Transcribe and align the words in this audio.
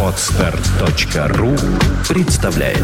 Отстар.ру 0.00 1.56
представляет 2.08 2.78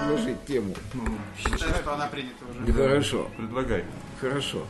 предложить 0.00 0.44
тему. 0.46 0.74
Считаю, 1.36 1.74
что 1.74 1.94
она 1.94 2.06
принята 2.06 2.44
уже. 2.50 2.72
Хорошо, 2.72 3.30
Предлагай. 3.36 3.84
хорошо. 4.20 4.66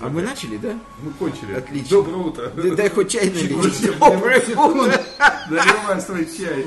А 0.00 0.08
мы 0.08 0.22
начали, 0.22 0.56
да? 0.56 0.74
Мы 1.02 1.10
кончили. 1.12 1.54
Отлично. 1.54 1.88
Доброе 1.98 2.16
утро. 2.16 2.50
Да, 2.56 2.74
дай 2.74 2.90
хоть 2.90 3.10
чай 3.10 3.30
налить. 3.30 3.98
Доброе 3.98 4.40
утро. 4.56 5.00
Наливай 5.50 6.00
свой 6.00 6.26
чай. 6.26 6.66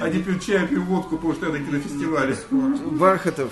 Они 0.00 0.22
пьют 0.22 0.42
чай, 0.42 0.66
пьют 0.66 0.84
водку, 0.84 1.16
потому 1.16 1.34
что 1.34 1.46
я 1.46 1.52
на 1.52 1.58
кинофестивале. 1.58 2.36
Бархатов, 2.92 3.50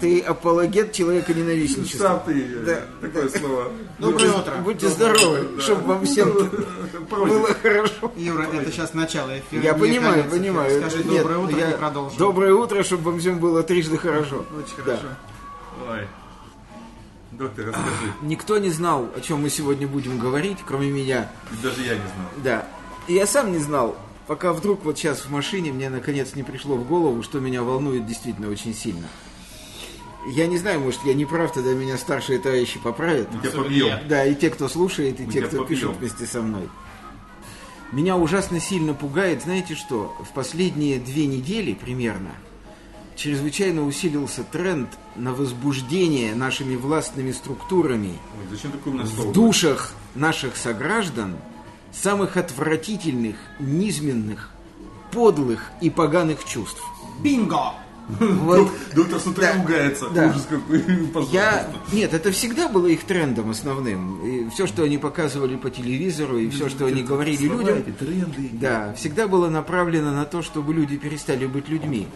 ты 0.00 0.20
апологет 0.20 0.92
человека 0.92 1.32
ненавистничества. 1.34 2.04
Сам 2.06 2.22
ты, 2.26 2.44
Да. 2.64 2.80
такое 3.00 3.28
слово. 3.28 3.72
Доброе 3.98 4.32
утро. 4.32 4.52
Будьте 4.64 4.88
здоровы, 4.88 5.60
чтобы 5.60 5.82
вам 5.82 6.04
всем 6.06 6.32
было 7.10 7.54
хорошо. 7.54 8.12
Юра, 8.16 8.46
это 8.52 8.70
сейчас 8.72 8.94
начало 8.94 9.38
эфира. 9.38 9.62
Я 9.62 9.74
понимаю, 9.74 10.24
понимаю. 10.30 10.80
Скажи 10.80 11.04
Нет, 11.04 11.18
доброе 11.22 11.38
утро 11.38 11.58
я- 11.58 11.70
и 11.70 11.76
продолжим. 11.76 12.18
Доброе 12.18 12.54
утро, 12.54 12.82
чтобы 12.82 13.10
вам 13.10 13.20
всем 13.20 13.38
было 13.38 13.62
трижды 13.62 13.96
хорошо. 13.98 14.44
Очень 14.56 14.76
Да. 14.78 14.82
хорошо. 14.82 15.06
Ой. 15.88 16.06
Доктор, 17.32 17.66
расскажи. 17.68 18.12
Никто 18.22 18.58
не 18.58 18.70
знал, 18.70 19.08
о 19.16 19.20
чем 19.20 19.42
мы 19.42 19.50
сегодня 19.50 19.88
будем 19.88 20.18
говорить, 20.18 20.58
кроме 20.66 20.90
меня. 20.90 21.30
Даже 21.62 21.80
я 21.82 21.94
не 21.94 22.00
знал. 22.00 22.28
Да. 22.44 22.66
И 23.08 23.14
я 23.14 23.26
сам 23.26 23.52
не 23.52 23.58
знал, 23.58 23.96
пока 24.26 24.52
вдруг 24.52 24.84
вот 24.84 24.98
сейчас 24.98 25.20
в 25.20 25.30
машине 25.30 25.72
мне 25.72 25.88
наконец 25.88 26.34
не 26.34 26.42
пришло 26.42 26.76
в 26.76 26.86
голову, 26.86 27.22
что 27.22 27.40
меня 27.40 27.62
волнует 27.62 28.06
действительно 28.06 28.48
очень 28.50 28.74
сильно. 28.74 29.08
Я 30.28 30.46
не 30.46 30.56
знаю, 30.58 30.78
может, 30.80 31.00
я 31.04 31.14
не 31.14 31.24
прав, 31.24 31.52
тогда 31.52 31.72
меня 31.72 31.96
старшие 31.96 32.38
товарищи 32.38 32.78
поправят. 32.78 33.28
Мы 33.32 33.40
тебя 33.40 33.50
побьем. 33.62 33.98
Да, 34.08 34.24
и 34.24 34.34
те, 34.36 34.50
кто 34.50 34.68
слушает, 34.68 35.18
и 35.18 35.24
Мы 35.24 35.32
те, 35.32 35.40
кто 35.42 35.62
побьем. 35.62 35.66
пишут 35.66 35.96
вместе 35.96 36.26
со 36.26 36.42
мной. 36.42 36.68
Меня 37.90 38.16
ужасно 38.16 38.60
сильно 38.60 38.94
пугает, 38.94 39.42
знаете 39.42 39.74
что, 39.74 40.14
в 40.20 40.32
последние 40.32 40.98
две 41.00 41.26
недели 41.26 41.74
примерно 41.74 42.30
чрезвычайно 43.16 43.84
усилился 43.84 44.44
тренд 44.44 44.88
на 45.16 45.32
возбуждение 45.32 46.34
нашими 46.34 46.76
властными 46.76 47.32
структурами 47.32 48.18
Ой, 48.38 48.46
зачем 48.50 48.72
такое 48.72 48.94
у 48.94 48.96
нас 48.96 49.08
в 49.10 49.32
душах 49.32 49.92
наших 50.14 50.56
сограждан 50.56 51.36
самых 51.92 52.36
отвратительных, 52.36 53.36
низменных, 53.60 54.50
подлых 55.10 55.70
и 55.80 55.90
поганых 55.90 56.44
чувств. 56.44 56.82
Бинго! 57.22 57.74
Вот 58.08 58.70
Доктор 58.94 59.20
с 59.20 59.26
утра 59.26 59.52
Да. 59.52 59.58
ругается. 59.62 60.08
Да. 60.10 60.28
Ужас 60.28 60.46
какой. 60.48 60.82
Я... 61.32 61.68
Нет, 61.92 62.12
это 62.12 62.30
всегда 62.32 62.68
было 62.68 62.86
их 62.88 63.04
трендом 63.04 63.50
основным. 63.50 64.20
И 64.24 64.50
все, 64.50 64.66
что 64.66 64.82
они 64.82 64.98
показывали 64.98 65.56
по 65.56 65.70
телевизору, 65.70 66.38
и 66.38 66.48
все, 66.50 66.68
что 66.68 66.86
они 66.86 67.02
говорили 67.02 67.44
людям, 67.48 67.82
тренды. 67.98 68.50
да, 68.52 68.92
всегда 68.94 69.28
было 69.28 69.48
направлено 69.48 70.12
на 70.12 70.24
то, 70.24 70.42
чтобы 70.42 70.74
люди 70.74 70.96
перестали 70.96 71.46
быть 71.46 71.68
людьми. 71.68 72.06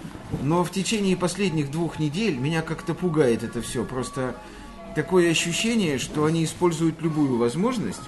Но 0.42 0.64
в 0.64 0.70
течение 0.70 1.16
последних 1.16 1.70
двух 1.70 1.98
недель 1.98 2.36
меня 2.36 2.62
как-то 2.62 2.92
пугает 2.94 3.42
это 3.42 3.62
все. 3.62 3.84
Просто 3.84 4.34
такое 4.94 5.30
ощущение, 5.30 5.98
что 5.98 6.24
они 6.24 6.44
используют 6.44 7.00
любую 7.00 7.36
возможность 7.38 8.02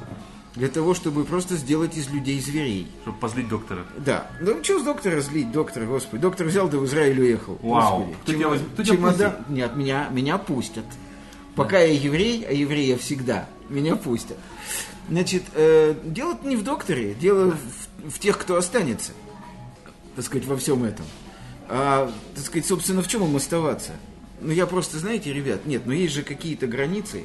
для 0.58 0.68
того, 0.68 0.92
чтобы 0.94 1.24
просто 1.24 1.56
сделать 1.56 1.96
из 1.96 2.10
людей 2.10 2.40
зверей. 2.40 2.88
Чтобы 3.02 3.18
позлить 3.18 3.48
доктора. 3.48 3.86
Да. 3.96 4.30
Ну, 4.40 4.62
что 4.62 4.80
с 4.80 4.82
доктора 4.82 5.20
злить, 5.20 5.52
доктора, 5.52 5.86
господи. 5.86 6.20
Доктор 6.20 6.46
взял, 6.48 6.68
да 6.68 6.78
в 6.78 6.84
Израиль 6.84 7.20
уехал. 7.20 7.58
Вау. 7.62 7.98
Господи. 8.00 8.16
Кто 8.22 8.32
тебя 8.32 8.44
Чемодан- 8.44 8.48
возьмет? 8.50 8.68
Кто 8.72 8.82
тебя 8.82 8.96
чемодан- 8.96 9.44
Нет, 9.48 9.76
меня, 9.76 10.08
меня 10.10 10.38
пустят. 10.38 10.84
Пока 11.54 11.78
я 11.78 11.92
еврей, 11.92 12.44
а 12.48 12.52
еврей 12.52 12.86
я 12.88 12.98
всегда, 12.98 13.48
меня 13.68 13.96
пустят. 13.96 14.36
Значит, 15.08 15.42
э, 15.54 15.94
дело 16.04 16.36
не 16.44 16.54
в 16.56 16.62
докторе, 16.62 17.14
дело 17.14 17.56
в, 18.04 18.10
в 18.10 18.18
тех, 18.18 18.36
кто 18.38 18.56
останется, 18.56 19.12
так 20.14 20.24
сказать, 20.24 20.46
во 20.46 20.56
всем 20.56 20.84
этом. 20.84 21.06
А, 21.68 22.12
так 22.34 22.44
сказать, 22.44 22.66
собственно, 22.66 23.02
в 23.02 23.08
чем 23.08 23.24
им 23.24 23.34
оставаться? 23.34 23.92
Ну, 24.40 24.52
я 24.52 24.66
просто, 24.66 24.98
знаете, 24.98 25.32
ребят, 25.32 25.66
нет, 25.66 25.86
но 25.86 25.92
есть 25.92 26.14
же 26.14 26.22
какие-то 26.22 26.66
границы. 26.66 27.24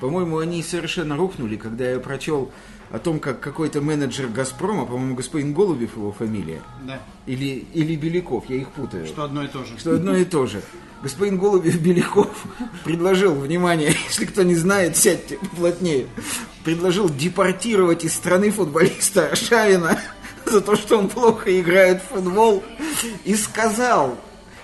По-моему, 0.00 0.38
они 0.38 0.62
совершенно 0.62 1.16
рухнули, 1.16 1.56
когда 1.56 1.90
я 1.90 1.98
прочел 1.98 2.50
о 2.90 2.98
том, 2.98 3.18
как 3.18 3.40
какой-то 3.40 3.80
менеджер 3.80 4.28
«Газпрома», 4.28 4.86
по-моему, 4.86 5.14
господин 5.16 5.52
Голубев 5.52 5.96
его 5.96 6.12
фамилия, 6.12 6.62
Да, 6.86 7.00
или, 7.26 7.66
или 7.74 7.96
Беляков, 7.96 8.48
я 8.48 8.56
их 8.56 8.68
путаю. 8.68 9.06
что 9.06 9.24
одно 9.24 9.42
и 9.42 9.48
то 9.48 9.64
же. 9.64 9.78
Что 9.78 9.94
одно 9.94 10.16
и 10.16 10.24
то 10.24 10.46
же. 10.46 10.62
Господин 11.02 11.38
Голубев 11.38 11.78
Беляков 11.80 12.46
предложил, 12.84 13.34
внимание, 13.34 13.94
если 14.08 14.24
кто 14.24 14.42
не 14.42 14.54
знает, 14.54 14.96
сядьте 14.96 15.38
плотнее, 15.56 16.06
предложил 16.64 17.08
депортировать 17.08 18.04
из 18.04 18.14
страны 18.14 18.50
футболиста 18.50 19.34
Шавина 19.34 20.00
за 20.46 20.60
то, 20.60 20.76
что 20.76 20.98
он 20.98 21.08
плохо 21.08 21.58
играет 21.60 22.02
в 22.02 22.14
футбол, 22.14 22.62
и 23.24 23.34
сказал, 23.34 24.16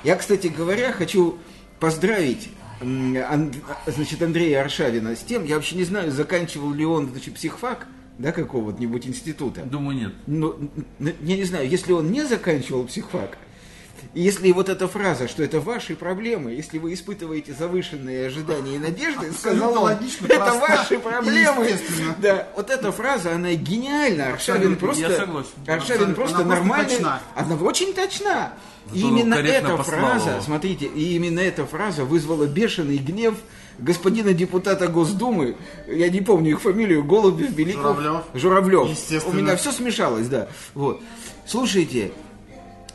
я, 0.05 0.15
кстати 0.17 0.47
говоря, 0.47 0.93
хочу 0.93 1.39
поздравить 1.81 2.51
м, 2.83 3.17
Ан- 3.29 3.53
значит, 3.87 4.23
Андрея 4.23 4.61
Аршавина 4.63 5.15
с 5.17 5.21
тем, 5.21 5.45
я 5.45 5.57
вообще 5.57 5.77
не 5.77 5.85
знаю, 5.85 6.11
заканчивал 6.11 6.73
ли 6.73 6.85
он 6.85 7.09
значит, 7.11 7.35
психфак, 7.35 7.87
да, 8.19 8.33
какого-нибудь 8.33 9.07
института. 9.07 9.63
Думаю, 9.63 9.97
нет. 9.99 10.13
Ну, 10.27 10.55
н- 11.01 11.15
я 11.23 11.37
не 11.37 11.45
знаю, 11.45 11.69
если 11.69 11.93
он 11.93 12.11
не 12.13 12.25
заканчивал 12.25 12.85
психфак, 12.85 13.39
и 14.15 14.21
если 14.21 14.53
вот 14.53 14.69
эта 14.69 14.89
фраза, 14.89 15.29
что 15.29 15.43
это 15.43 15.61
ваши 15.61 15.97
проблемы, 15.97 16.53
если 16.53 16.79
вы 16.79 16.95
испытываете 16.95 17.55
завышенные 17.55 18.27
ожидания 18.27 18.77
и 18.77 18.79
надежды, 18.79 19.33
сказал 19.33 19.73
он, 19.73 19.79
логично, 19.85 20.27
это 20.27 20.37
проста 20.37 20.59
ваши 20.59 20.99
проблемы. 20.99 21.65
естественно. 21.65 22.17
Да, 22.19 22.49
вот 22.57 22.71
эта 22.71 22.93
фраза, 22.93 23.35
она 23.35 23.53
гениальна. 23.55 24.29
Аршавин 24.29 24.77
просто. 24.77 25.43
Аршавин 25.67 26.15
просто 26.15 26.37
Она 26.37 26.45
просто 26.45 26.45
нормальный, 26.45 26.91
точна. 26.97 27.23
она 27.35 27.57
очень 27.57 27.93
точна. 27.95 28.53
И 28.93 29.01
Зато 29.01 29.09
именно 29.09 29.35
эта 29.35 29.77
послал 29.77 29.85
фраза, 29.85 30.41
смотрите, 30.45 30.87
и 30.87 31.15
именно 31.15 31.41
эта 31.41 31.65
фраза 31.65 32.05
вызвала 32.05 32.47
бешеный 32.47 32.99
гнев 32.99 33.37
господина 33.79 34.35
депутата 34.35 34.87
Госдумы, 34.89 35.57
я 35.87 36.09
не 36.09 36.21
помню 36.21 36.51
их 36.53 36.61
фамилию, 36.61 37.05
Голубев, 37.05 37.53
Беликов. 37.53 37.97
Журавлев. 37.99 38.25
Журавлев. 38.35 38.91
Естественно. 38.91 39.35
У 39.35 39.43
меня 39.43 39.57
все 39.57 39.73
смешалось, 39.73 40.29
да. 40.29 40.49
Вот. 40.75 41.01
Слушайте, 41.47 42.13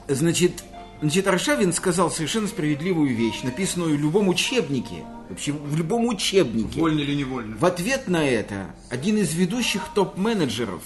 значит, 0.07 0.63
значит, 1.02 1.28
Аршавин 1.28 1.74
сказал 1.74 2.12
совершенно 2.12 2.47
справедливую 2.47 3.16
вещь, 3.16 3.41
написанную 3.44 3.97
в 3.97 4.02
любом 4.02 4.28
учебнике, 4.28 5.03
вообще 5.30 5.52
в 5.52 5.75
любом 5.75 6.06
учебнике. 6.08 6.80
Вольно 6.80 7.00
или 7.00 7.16
невольно? 7.16 7.58
В 7.58 7.66
ответ 7.66 8.08
на 8.08 8.28
это 8.28 8.68
один 8.90 9.18
из 9.18 9.34
ведущих 9.34 9.81
топ-менеджеров, 9.94 10.81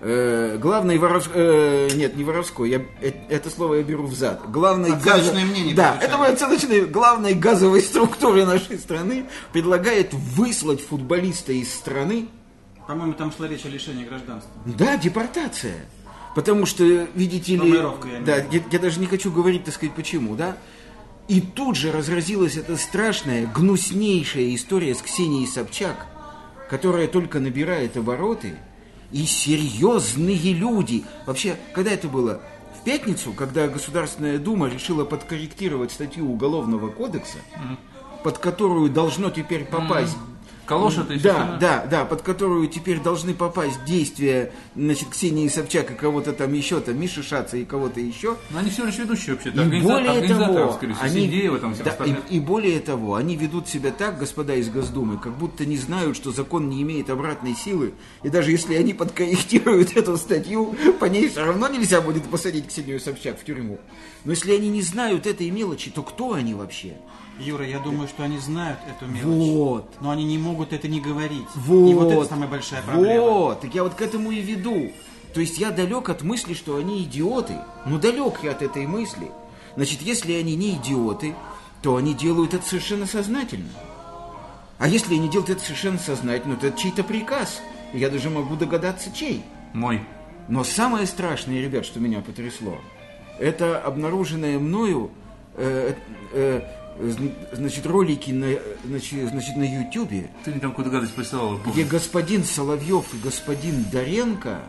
э, 0.00 0.56
главный 0.58 0.98
Воров... 0.98 1.30
э, 1.34 1.88
нет, 1.94 2.16
не 2.16 2.24
Воровской, 2.24 2.70
я, 2.70 2.78
э, 3.00 3.12
это 3.28 3.50
слово 3.50 3.74
я 3.76 3.82
беру 3.82 4.06
взад. 4.06 4.50
Главный 4.50 4.92
Оценочное 4.92 5.44
мнение 5.44 5.74
Да, 5.74 5.98
это 6.00 6.16
мое 6.16 6.30
оценочное, 6.32 6.86
главной 6.86 7.34
газовой 7.34 7.82
структуре 7.82 8.46
нашей 8.46 8.78
страны 8.78 9.26
предлагает 9.52 10.12
выслать 10.14 10.80
футболиста 10.80 11.52
из 11.52 11.72
страны, 11.72 12.28
По-моему, 12.86 13.12
там 13.12 13.30
шла 13.30 13.46
речь 13.46 13.64
о 13.66 13.68
лишении 13.68 14.04
гражданства. 14.04 14.50
да, 14.64 14.96
депортация. 14.96 15.84
Потому 16.40 16.64
что, 16.64 16.84
видите 17.14 17.54
ли, 17.54 17.82
да, 18.24 18.36
я, 18.36 18.62
я 18.72 18.78
даже 18.78 18.98
не 18.98 19.04
хочу 19.04 19.30
говорить, 19.30 19.64
так 19.64 19.74
сказать, 19.74 19.94
почему, 19.94 20.36
да? 20.36 20.56
И 21.28 21.42
тут 21.42 21.76
же 21.76 21.92
разразилась 21.92 22.56
эта 22.56 22.78
страшная, 22.78 23.46
гнуснейшая 23.46 24.54
история 24.54 24.94
с 24.94 25.02
Ксенией 25.02 25.46
Собчак, 25.46 26.06
которая 26.70 27.08
только 27.08 27.40
набирает 27.40 27.98
обороты, 27.98 28.54
и 29.12 29.26
серьезные 29.26 30.54
люди. 30.54 31.04
Вообще, 31.26 31.56
когда 31.74 31.90
это 31.90 32.08
было? 32.08 32.40
В 32.80 32.84
пятницу, 32.84 33.34
когда 33.34 33.68
Государственная 33.68 34.38
Дума 34.38 34.70
решила 34.70 35.04
подкорректировать 35.04 35.92
статью 35.92 36.32
Уголовного 36.32 36.88
кодекса, 36.88 37.36
под 38.24 38.38
которую 38.38 38.88
должно 38.88 39.28
теперь 39.28 39.66
попасть 39.66 40.16
Калоша 40.70 41.02
ты 41.02 41.18
да, 41.18 41.58
да, 41.60 41.84
да, 41.90 42.04
под 42.04 42.22
которую 42.22 42.68
теперь 42.68 43.00
должны 43.00 43.34
попасть 43.34 43.84
действия, 43.84 44.52
значит, 44.76 45.08
Ксении 45.08 45.48
Собчак 45.48 45.90
и 45.90 45.94
кого-то 45.94 46.32
там 46.32 46.52
еще, 46.52 46.78
там, 46.78 46.96
Миши 46.96 47.24
Шаца 47.24 47.56
и 47.56 47.64
кого-то 47.64 47.98
еще. 47.98 48.36
Но 48.50 48.60
они 48.60 48.70
всего 48.70 48.86
лишь 48.86 48.98
ведущие 48.98 49.34
вообще. 49.34 49.50
И 49.50 49.80
более 49.80 50.28
того, 50.28 50.78
они, 51.00 51.28
да, 51.84 51.96
и 52.30 52.38
более 52.38 52.78
того, 52.78 53.16
они 53.16 53.34
ведут 53.34 53.66
себя 53.66 53.90
так, 53.90 54.16
господа 54.20 54.54
из 54.54 54.68
Госдумы, 54.68 55.18
как 55.18 55.36
будто 55.36 55.66
не 55.66 55.76
знают, 55.76 56.16
что 56.16 56.30
закон 56.30 56.68
не 56.68 56.82
имеет 56.82 57.10
обратной 57.10 57.56
силы, 57.56 57.92
и 58.22 58.28
даже 58.28 58.52
если 58.52 58.76
они 58.76 58.94
подкорректируют 58.94 59.92
эту 59.96 60.16
статью, 60.18 60.76
по 61.00 61.06
ней 61.06 61.28
все 61.28 61.46
равно 61.46 61.66
нельзя 61.66 62.00
будет 62.00 62.22
посадить 62.26 62.68
Ксению 62.68 63.00
Собчак 63.00 63.40
в 63.40 63.44
тюрьму. 63.44 63.80
Но 64.24 64.30
если 64.30 64.54
они 64.54 64.68
не 64.68 64.82
знают 64.82 65.26
этой 65.26 65.50
мелочи, 65.50 65.90
то 65.90 66.04
кто 66.04 66.34
они 66.34 66.54
вообще? 66.54 66.94
Юра, 67.40 67.66
я 67.66 67.78
думаю, 67.78 68.06
что 68.06 68.22
они 68.22 68.38
знают 68.38 68.78
эту 68.86 69.10
мелочь. 69.10 69.24
Вот. 69.24 69.94
Но 70.00 70.10
они 70.10 70.24
не 70.24 70.36
могут 70.36 70.59
это 70.72 70.88
не 70.88 71.00
говорить. 71.00 71.46
Вот. 71.54 71.90
И 71.90 71.94
вот 71.94 72.12
это 72.12 72.24
самая 72.24 72.48
большая 72.48 72.82
проблема. 72.82 73.20
Вот, 73.20 73.60
так 73.60 73.74
я 73.74 73.82
вот 73.82 73.94
к 73.94 74.02
этому 74.02 74.30
и 74.30 74.40
веду. 74.40 74.92
То 75.34 75.40
есть 75.40 75.58
я 75.58 75.70
далек 75.70 76.08
от 76.08 76.22
мысли, 76.22 76.54
что 76.54 76.76
они 76.76 77.02
идиоты. 77.02 77.54
Ну, 77.86 77.98
далек 77.98 78.40
я 78.42 78.50
от 78.52 78.62
этой 78.62 78.86
мысли. 78.86 79.30
Значит, 79.76 80.02
если 80.02 80.32
они 80.34 80.56
не 80.56 80.72
идиоты, 80.72 81.34
то 81.82 81.96
они 81.96 82.14
делают 82.14 82.54
это 82.54 82.66
совершенно 82.66 83.06
сознательно. 83.06 83.68
А 84.78 84.88
если 84.88 85.14
они 85.14 85.28
делают 85.28 85.50
это 85.50 85.62
совершенно 85.62 85.98
сознательно, 85.98 86.56
то 86.56 86.66
это 86.66 86.78
чей-то 86.78 87.04
приказ. 87.04 87.60
Я 87.92 88.08
даже 88.10 88.30
могу 88.30 88.56
догадаться, 88.56 89.12
чей. 89.12 89.42
Мой. 89.72 90.00
Но 90.48 90.64
самое 90.64 91.06
страшное, 91.06 91.60
ребят, 91.60 91.84
что 91.86 92.00
меня 92.00 92.20
потрясло, 92.20 92.78
это 93.38 93.78
обнаруженное 93.80 94.58
мною, 94.58 95.10
э, 95.54 95.94
э, 96.32 96.62
зн- 96.62 96.62
значит, 97.52 97.86
ролики 97.86 98.30
на, 98.30 98.46
значит, 98.84 99.28
значит, 99.30 99.56
на 99.56 99.62
Ютубе, 99.64 100.30
Ты 100.44 100.50
мне 100.50 100.60
там 100.60 100.70
какую-то 100.70 100.90
гадость 100.90 101.14
присылал. 101.14 101.58
где 101.66 101.84
господин 101.84 102.44
Соловьев 102.44 103.06
и 103.14 103.18
господин 103.18 103.84
Доренко 103.90 104.60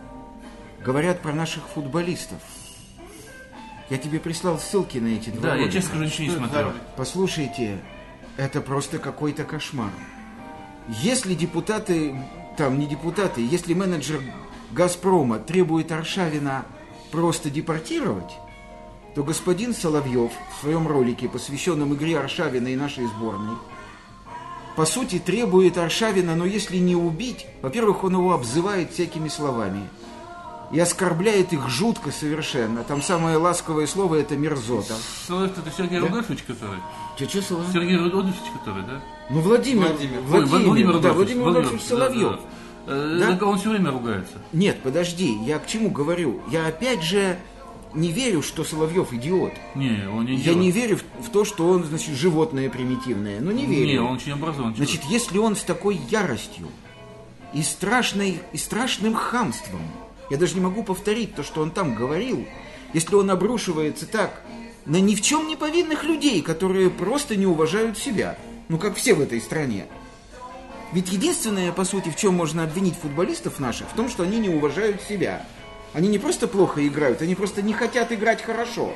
говорят 0.84 1.22
про 1.22 1.34
наших 1.34 1.68
футболистов. 1.68 2.40
Я 3.90 3.98
тебе 3.98 4.20
прислал 4.20 4.58
ссылки 4.58 4.98
на 5.00 5.08
эти 5.08 5.30
два 5.30 5.42
Да, 5.42 5.48
я 5.50 5.54
ролика. 5.56 5.74
честно 5.74 5.90
скажу, 5.90 6.04
ничего 6.06 6.24
не 6.28 6.36
смотрел. 6.36 6.74
Послушайте, 6.96 7.80
это 8.38 8.62
просто 8.62 9.00
какой-то 9.00 9.44
кошмар. 9.44 9.92
Если 11.02 11.34
депутаты, 11.36 12.16
там 12.58 12.80
не 12.80 12.88
депутаты, 12.88 13.46
если 13.46 13.74
менеджер 13.74 14.22
Газпрома 14.72 15.38
требует 15.40 15.92
Аршавина 15.92 16.66
просто 17.12 17.50
депортировать, 17.50 18.32
то 19.16 19.24
господин 19.24 19.74
Соловьев 19.74 20.32
в 20.56 20.62
своем 20.62 20.88
ролике, 20.88 21.28
посвященном 21.28 21.94
игре 21.94 22.18
Аршавина 22.20 22.70
и 22.70 22.76
нашей 22.76 23.08
сборной, 23.08 23.56
по 24.76 24.86
сути 24.86 25.20
требует 25.20 25.78
Аршавина, 25.78 26.36
но 26.36 26.46
если 26.46 26.78
не 26.78 26.96
убить, 26.96 27.46
во-первых, 27.62 28.04
он 28.06 28.14
его 28.14 28.34
обзывает 28.34 28.92
всякими 28.92 29.28
словами 29.28 29.90
и 30.72 30.80
оскорбляет 30.80 31.52
их 31.52 31.68
жутко 31.68 32.12
совершенно. 32.12 32.84
Там 32.84 33.02
самое 33.02 33.36
ласковое 33.36 33.86
слово 33.86 34.16
это 34.16 34.38
мерзота. 34.38 34.96
Соловьев, 35.28 35.58
это 35.58 35.76
Сергей 35.76 36.00
Рудольфович, 36.00 36.44
который? 36.44 36.80
Че, 37.20 37.28
че 37.28 37.42
слова? 37.42 37.66
Сергей 37.74 37.98
Рудольфович, 37.98 38.40
который, 38.58 38.84
да? 38.84 39.02
Ну, 39.30 39.42
Владимир, 39.42 39.88
Владимир. 39.90 40.20
Ой, 40.20 40.46
Владимир, 40.46 40.68
Владимир 40.68 40.88
да, 40.88 41.10
Рудольфович, 41.10 41.18
Владимир 41.18 41.46
Рудольфович 41.48 41.82
да, 41.82 41.88
Соловьев. 41.88 42.32
да. 42.88 42.94
Э, 42.94 43.36
Да? 43.38 43.46
Он 43.46 43.58
все 43.60 43.70
время 43.70 43.92
ругается. 43.92 44.34
Нет, 44.54 44.82
подожди, 44.82 45.38
я 45.46 45.60
к 45.60 45.68
чему 45.68 45.90
говорю? 45.90 46.42
Я 46.50 46.68
опять 46.68 47.04
же 47.04 47.38
не 47.94 48.12
верю, 48.12 48.42
что 48.42 48.64
Соловьев 48.64 49.14
идиот. 49.14 49.54
Не, 49.76 50.08
он 50.10 50.26
не 50.26 50.36
Я 50.36 50.44
делает. 50.44 50.62
не 50.62 50.72
верю 50.72 50.98
в, 50.98 51.28
в 51.28 51.30
то, 51.30 51.44
что 51.46 51.68
он, 51.68 51.84
значит, 51.84 52.16
животное 52.16 52.70
примитивное. 52.70 53.40
Ну, 53.40 53.52
не 53.52 53.66
верю. 53.66 53.88
Не, 53.88 54.00
он 54.00 54.16
очень 54.16 54.32
образован. 54.34 54.74
человек. 54.74 54.90
Значит, 54.90 55.12
если 55.12 55.38
он 55.38 55.56
с 55.56 55.62
такой 55.64 56.00
яростью 56.10 56.68
и, 57.54 57.62
страшной, 57.64 58.40
и 58.54 58.58
страшным 58.58 59.14
хамством, 59.14 59.82
я 60.30 60.38
даже 60.38 60.56
не 60.56 60.62
могу 60.62 60.84
повторить 60.84 61.36
то, 61.36 61.44
что 61.44 61.62
он 61.62 61.72
там 61.72 61.94
говорил, 61.96 62.46
если 62.94 63.16
он 63.16 63.30
обрушивается 63.30 64.06
так 64.08 64.42
на 64.86 65.00
ни 65.00 65.16
в 65.16 65.22
чем 65.22 65.48
не 65.48 65.56
повинных 65.56 66.04
людей, 66.04 66.42
которые 66.42 66.90
просто 66.90 67.36
не 67.36 67.46
уважают 67.46 67.98
себя, 67.98 68.38
ну, 68.70 68.78
как 68.78 68.96
все 68.96 69.14
в 69.14 69.22
этой 69.22 69.40
стране. 69.42 69.86
Ведь 70.94 71.12
единственное, 71.12 71.72
по 71.72 71.86
сути, 71.86 72.10
в 72.10 72.16
чем 72.16 72.34
можно 72.34 72.64
обвинить 72.64 72.96
футболистов 72.96 73.60
наших, 73.60 73.88
в 73.90 73.94
том, 73.94 74.10
что 74.10 74.24
они 74.24 74.40
не 74.40 74.50
уважают 74.50 75.02
себя. 75.02 75.46
Они 75.94 76.08
не 76.08 76.20
просто 76.20 76.48
плохо 76.48 76.86
играют, 76.88 77.22
они 77.22 77.36
просто 77.36 77.62
не 77.62 77.74
хотят 77.74 78.12
играть 78.12 78.42
хорошо. 78.42 78.94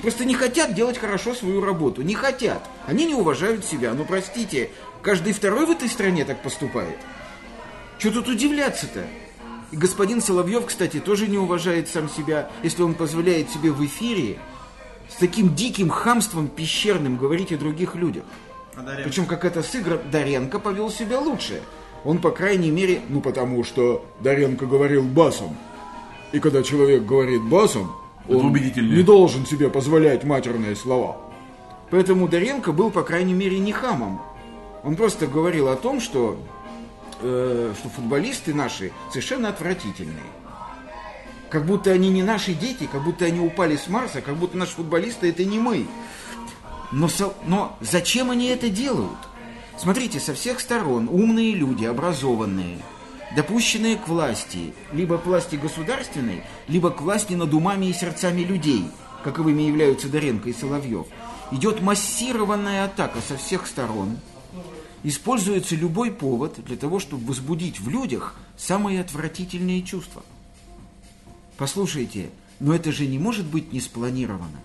Просто 0.00 0.26
не 0.26 0.34
хотят 0.34 0.74
делать 0.74 0.98
хорошо 0.98 1.34
свою 1.34 1.64
работу. 1.64 2.02
Не 2.02 2.14
хотят. 2.14 2.62
Они 2.86 3.06
не 3.06 3.14
уважают 3.14 3.64
себя. 3.64 3.94
Ну, 3.94 4.04
простите, 4.04 4.70
каждый 5.00 5.32
второй 5.32 5.64
в 5.64 5.70
этой 5.70 5.88
стране 5.88 6.26
так 6.26 6.42
поступает. 6.42 6.98
Что 7.98 8.10
тут 8.10 8.28
удивляться-то? 8.28 9.06
И 9.72 9.76
господин 9.76 10.20
Соловьев, 10.20 10.66
кстати, 10.66 11.00
тоже 11.00 11.28
не 11.28 11.38
уважает 11.38 11.88
сам 11.88 12.10
себя, 12.10 12.50
если 12.62 12.82
он 12.82 12.94
позволяет 12.94 13.50
себе 13.50 13.72
в 13.72 13.84
эфире 13.86 14.38
с 15.08 15.14
таким 15.14 15.54
диким 15.54 15.88
хамством 15.88 16.48
пещерным 16.48 17.16
говорить 17.16 17.52
о 17.52 17.56
других 17.56 17.94
людях. 17.94 18.24
А? 18.76 18.82
Причем, 19.02 19.24
как 19.24 19.46
это 19.46 19.62
сыграно, 19.62 20.02
Доренко 20.12 20.58
повел 20.58 20.90
себя 20.90 21.18
лучше. 21.18 21.62
Он, 22.06 22.18
по 22.18 22.30
крайней 22.30 22.70
мере, 22.70 23.00
ну 23.08 23.20
потому 23.20 23.64
что 23.64 24.06
Доренко 24.20 24.64
говорил 24.64 25.02
басом. 25.02 25.56
И 26.30 26.38
когда 26.38 26.62
человек 26.62 27.04
говорит 27.04 27.42
басом, 27.42 27.92
он 28.28 28.52
не 28.52 29.02
должен 29.02 29.44
себе 29.44 29.68
позволять 29.68 30.22
матерные 30.22 30.76
слова. 30.76 31.16
Поэтому 31.90 32.28
Доренко 32.28 32.70
был, 32.70 32.92
по 32.92 33.02
крайней 33.02 33.34
мере, 33.34 33.58
не 33.58 33.72
хамом. 33.72 34.22
Он 34.84 34.94
просто 34.94 35.26
говорил 35.26 35.68
о 35.68 35.74
том, 35.74 36.00
что, 36.00 36.38
э, 37.22 37.74
что 37.76 37.88
футболисты 37.88 38.54
наши 38.54 38.92
совершенно 39.10 39.48
отвратительные. 39.48 40.30
Как 41.50 41.66
будто 41.66 41.90
они 41.90 42.08
не 42.08 42.22
наши 42.22 42.54
дети, 42.54 42.88
как 42.90 43.02
будто 43.02 43.24
они 43.24 43.40
упали 43.40 43.74
с 43.74 43.88
Марса, 43.88 44.20
как 44.20 44.36
будто 44.36 44.56
наши 44.56 44.76
футболисты 44.76 45.28
это 45.28 45.44
не 45.44 45.58
мы. 45.58 45.88
Но, 46.92 47.08
но 47.46 47.76
зачем 47.80 48.30
они 48.30 48.46
это 48.46 48.68
делают? 48.68 49.18
Смотрите, 49.78 50.20
со 50.20 50.34
всех 50.34 50.60
сторон 50.60 51.08
умные 51.08 51.52
люди, 51.52 51.84
образованные, 51.84 52.78
допущенные 53.34 53.96
к 53.96 54.08
власти, 54.08 54.72
либо 54.92 55.18
к 55.18 55.26
власти 55.26 55.56
государственной, 55.56 56.44
либо 56.66 56.90
к 56.90 57.02
власти 57.02 57.34
над 57.34 57.52
умами 57.52 57.86
и 57.86 57.92
сердцами 57.92 58.40
людей, 58.40 58.86
каковыми 59.22 59.62
являются 59.62 60.08
Доренко 60.08 60.48
и 60.48 60.54
Соловьев, 60.54 61.06
идет 61.50 61.82
массированная 61.82 62.84
атака 62.84 63.20
со 63.20 63.36
всех 63.36 63.66
сторон. 63.66 64.16
Используется 65.02 65.76
любой 65.76 66.10
повод 66.10 66.58
для 66.64 66.76
того, 66.76 66.98
чтобы 66.98 67.26
возбудить 67.26 67.78
в 67.78 67.88
людях 67.90 68.34
самые 68.56 69.00
отвратительные 69.02 69.82
чувства. 69.82 70.22
Послушайте, 71.58 72.30
но 72.60 72.74
это 72.74 72.90
же 72.92 73.06
не 73.06 73.18
может 73.18 73.46
быть 73.46 73.72
не 73.72 73.80
спланировано. 73.80 74.60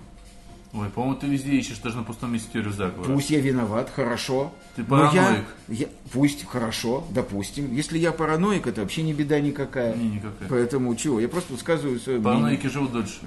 Ой, 0.73 0.87
по-моему, 0.89 1.15
ты 1.19 1.27
везде 1.27 1.51
ищешь 1.51 1.79
даже 1.79 1.97
на 1.97 2.03
пустом 2.03 2.31
месте 2.31 2.47
теорию 2.53 2.71
заговора. 2.71 3.11
Пусть 3.13 3.29
я 3.29 3.41
виноват, 3.41 3.91
хорошо. 3.93 4.53
Ты 4.77 4.85
Но 4.87 5.03
я- 5.03 5.09
параноик. 5.23 5.45
я- 5.67 5.87
пусть, 6.13 6.45
хорошо, 6.47 7.05
допустим. 7.11 7.73
Если 7.75 7.97
я 7.97 8.13
параноик, 8.13 8.67
это 8.67 8.81
вообще 8.81 9.03
не 9.03 9.13
беда 9.13 9.39
никакая. 9.41 9.93
Не, 9.95 10.11
никакая. 10.11 10.47
Поэтому 10.47 10.95
чего? 10.95 11.19
Я 11.19 11.27
просто 11.27 11.51
высказываю 11.53 11.99
свое 11.99 12.19
мнение. 12.19 12.35
Параноики 12.39 12.67
живут 12.67 12.93
дольше. 12.93 13.17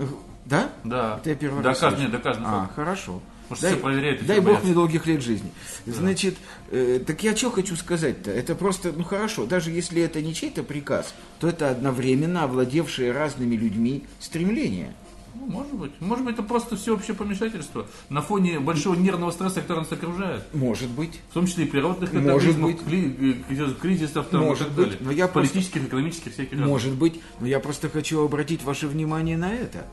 Да? 0.47 0.71
Да. 0.85 1.19
Это 1.21 1.31
я 1.31 1.37
первый 1.37 1.63
раз 1.63 1.77
Доказано, 1.77 1.91
слышу. 1.97 2.03
нет, 2.03 2.13
доказано 2.13 2.47
А, 2.49 2.61
факт. 2.63 2.75
хорошо. 2.77 3.21
Потому 3.49 3.59
что 3.59 3.67
все 3.69 3.77
проверяют 3.77 4.23
и 4.23 4.25
дай 4.25 4.39
бог 4.39 4.47
боятся. 4.47 4.65
мне 4.65 4.75
долгих 4.75 5.07
лет 5.07 5.23
жизни. 5.23 5.51
Значит, 5.85 6.37
э, 6.71 6.99
так 7.07 7.23
я 7.23 7.37
что 7.37 7.51
хочу 7.51 7.77
сказать-то? 7.77 8.31
Это 8.31 8.55
просто, 8.55 8.91
ну 8.97 9.05
хорошо, 9.05 9.45
даже 9.45 9.71
если 9.71 10.01
это 10.01 10.23
не 10.23 10.33
чей-то 10.35 10.63
приказ, 10.63 11.15
то 11.41 11.49
это 11.49 11.69
одновременно 11.69 12.45
овладевшие 12.45 13.13
разными 13.13 13.55
людьми 13.55 14.05
стремление. 14.19 14.95
Ну, 15.35 15.47
может 15.47 15.75
быть. 15.75 15.93
Может 16.01 16.25
быть, 16.25 16.35
это 16.35 16.43
просто 16.43 16.77
всеобщее 16.77 17.15
помешательство 17.17 17.87
на 18.09 18.23
фоне 18.23 18.61
большого 18.61 18.95
нервного 18.95 19.31
стресса, 19.31 19.61
который 19.61 19.81
нас 19.81 19.93
окружает. 19.93 20.45
Может 20.55 20.89
быть. 20.91 21.21
В 21.31 21.35
том 21.35 21.47
числе 21.47 21.65
и 21.65 21.69
природных 21.69 22.13
Может 22.13 22.29
катаклизмов, 22.29 22.71
быть. 22.73 22.81
кли- 22.83 23.37
э, 23.51 23.75
кризисов 23.81 24.27
там, 24.29 24.43
Может 24.45 24.63
и 24.63 24.71
так 24.71 24.77
быть. 24.77 24.85
далее. 24.87 25.01
Но 25.03 25.11
я 25.11 25.29
просто- 25.29 25.53
Политических, 25.53 25.85
экономических, 25.85 26.33
всяких 26.33 26.53
разных. 26.53 26.69
Может 26.69 26.93
быть. 26.95 27.21
Но 27.41 27.47
я 27.47 27.61
просто 27.61 27.89
хочу 27.89 28.25
обратить 28.25 28.63
ваше 28.65 28.87
внимание 28.87 29.37
на 29.37 29.53
это. 29.53 29.87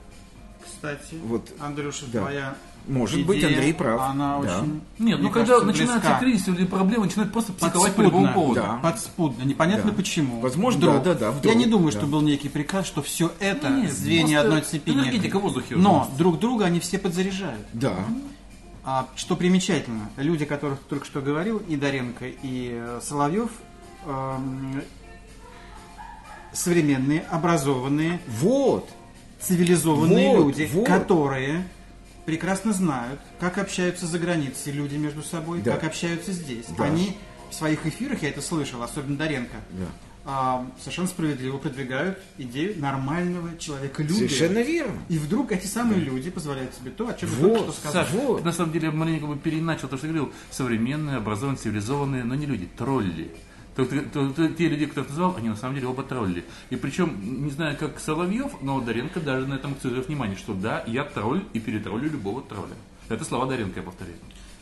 Кстати, 0.82 1.14
Вот. 1.24 1.48
Андрюша, 1.60 2.06
Да. 2.12 2.22
твоя 2.22 2.56
Может 2.88 3.24
быть, 3.28 3.38
идея, 3.38 3.50
Андрей 3.56 3.74
прав. 3.76 4.02
Она 4.02 4.40
Да. 4.42 4.58
очень, 4.62 4.82
Нет, 4.98 5.20
ну 5.22 5.30
когда 5.30 5.54
кажется, 5.54 5.66
начинается 5.68 6.10
близка. 6.10 6.20
кризис 6.20 6.48
или 6.48 6.66
проблема, 6.66 7.06
начинают 7.06 7.32
просто 7.32 7.54
психовать 7.54 7.94
по 7.94 8.02
любому 8.02 8.34
поводу. 8.34 8.62
Да. 8.62 8.80
Подспудно, 8.82 9.44
непонятно 9.44 9.92
Да. 9.92 9.96
почему. 9.98 10.40
Возможно, 10.40 10.80
Вдруг. 10.80 11.04
да, 11.04 11.14
да, 11.14 11.20
да, 11.20 11.32
вдруг, 11.32 11.46
Я 11.46 11.54
не 11.54 11.68
думаю, 11.68 11.92
да. 11.92 12.00
что 12.00 12.08
был 12.08 12.22
некий 12.22 12.50
приказ, 12.50 12.88
что 12.88 13.04
все 13.04 13.32
это 13.40 13.70
Нет, 13.70 13.92
звенья 13.94 14.40
просто 14.42 14.48
одной 14.48 14.62
цепи. 14.62 14.90
энергетика 14.90 15.38
в 15.38 15.44
воздухе 15.44 15.76
Но 15.76 16.06
есть. 16.08 16.18
друг 16.18 16.40
друга 16.40 16.66
они 16.66 16.80
все 16.80 16.98
подзаряжают. 16.98 17.68
Да. 17.74 17.94
А 18.84 19.08
что 19.16 19.36
примечательно, 19.36 20.10
люди, 20.18 20.46
которых 20.46 20.80
только 20.90 21.06
что 21.06 21.22
говорил, 21.22 21.60
и 21.60 21.76
Доренко, 21.76 22.26
и 22.28 22.72
э, 22.74 23.00
Соловьев, 23.04 23.52
эм, 24.08 24.82
современные, 26.52 27.22
образованные, 27.30 28.20
Вот. 28.28 28.90
Цивилизованные 29.42 30.30
Вот, 30.38 30.46
люди, 30.48 30.70
вот. 30.72 30.86
которые 30.88 31.64
прекрасно 32.26 32.72
знают, 32.74 33.20
как 33.40 33.58
общаются 33.58 34.06
за 34.06 34.20
границей 34.20 34.72
люди 34.74 34.96
между 34.96 35.24
собой, 35.24 35.62
Да. 35.62 35.74
как 35.74 35.86
общаются 35.86 36.32
здесь. 36.32 36.66
Да. 36.78 36.86
Они 36.86 37.18
в 37.50 37.54
своих 37.54 37.86
эфирах, 37.86 38.22
я 38.22 38.30
это 38.30 38.42
слышал, 38.42 38.82
особенно 38.84 39.18
Доренко, 39.18 39.58
Да. 39.72 39.86
а, 40.24 40.68
совершенно 40.80 41.08
справедливо 41.08 41.58
продвигают 41.58 42.20
идею 42.38 42.80
нормального 42.80 43.58
человека 43.58 44.04
люди. 44.04 44.14
Совершенно 44.14 44.60
верно. 44.60 45.00
И 45.10 45.18
вдруг 45.18 45.52
эти 45.52 45.66
самые 45.66 46.00
люди 46.00 46.30
позволяют 46.30 46.74
себе 46.76 46.92
то, 46.92 47.10
о 47.10 47.14
чем 47.14 47.30
Вот, 47.30 47.48
я 47.48 47.56
только 47.58 47.72
что 47.74 47.82
сказал. 47.82 48.06
Саш, 48.06 48.14
Вот. 48.14 48.38
ты 48.40 48.46
на 48.46 48.54
самом 48.54 48.72
деле 48.72 48.92
маленько 48.92 49.26
бы 49.26 49.36
переначал 49.38 49.90
то, 49.90 49.98
что 49.98 50.06
ты 50.08 50.14
говорил. 50.14 50.32
Современные, 50.52 51.18
образованные, 51.18 51.58
цивилизованные, 51.60 52.24
но 52.24 52.36
не 52.36 52.46
люди, 52.46 52.70
тролли. 52.78 53.32
То, 53.76 53.86
то- 53.86 54.34
то- 54.34 54.48
те 54.50 54.68
люди, 54.68 54.86
которых 54.86 55.08
ты 55.08 55.14
назвал, 55.14 55.36
они 55.38 55.50
на 55.50 55.56
самом 55.56 55.76
деле 55.76 55.88
оба 55.88 56.04
тролли. 56.04 56.44
И 56.70 56.76
причем, 56.76 57.18
не 57.46 57.52
знаю, 57.52 57.78
как 57.78 58.00
Соловьев, 58.00 58.52
но 58.62 58.82
Доренко 58.82 59.20
даже 59.22 59.48
на 59.48 59.54
этом 59.56 59.72
акцентирует 59.72 60.08
внимание, 60.08 60.38
что 60.38 60.54
да, 60.54 60.84
я 60.88 61.04
тролль 61.06 61.44
и 61.54 61.60
перетроллю 61.60 62.10
любого 62.10 62.42
тролля. 62.42 62.76
Это 63.08 63.24
слова 63.24 63.46
Доренко, 63.46 63.80
я 63.80 63.84
повторяю. 63.86 64.18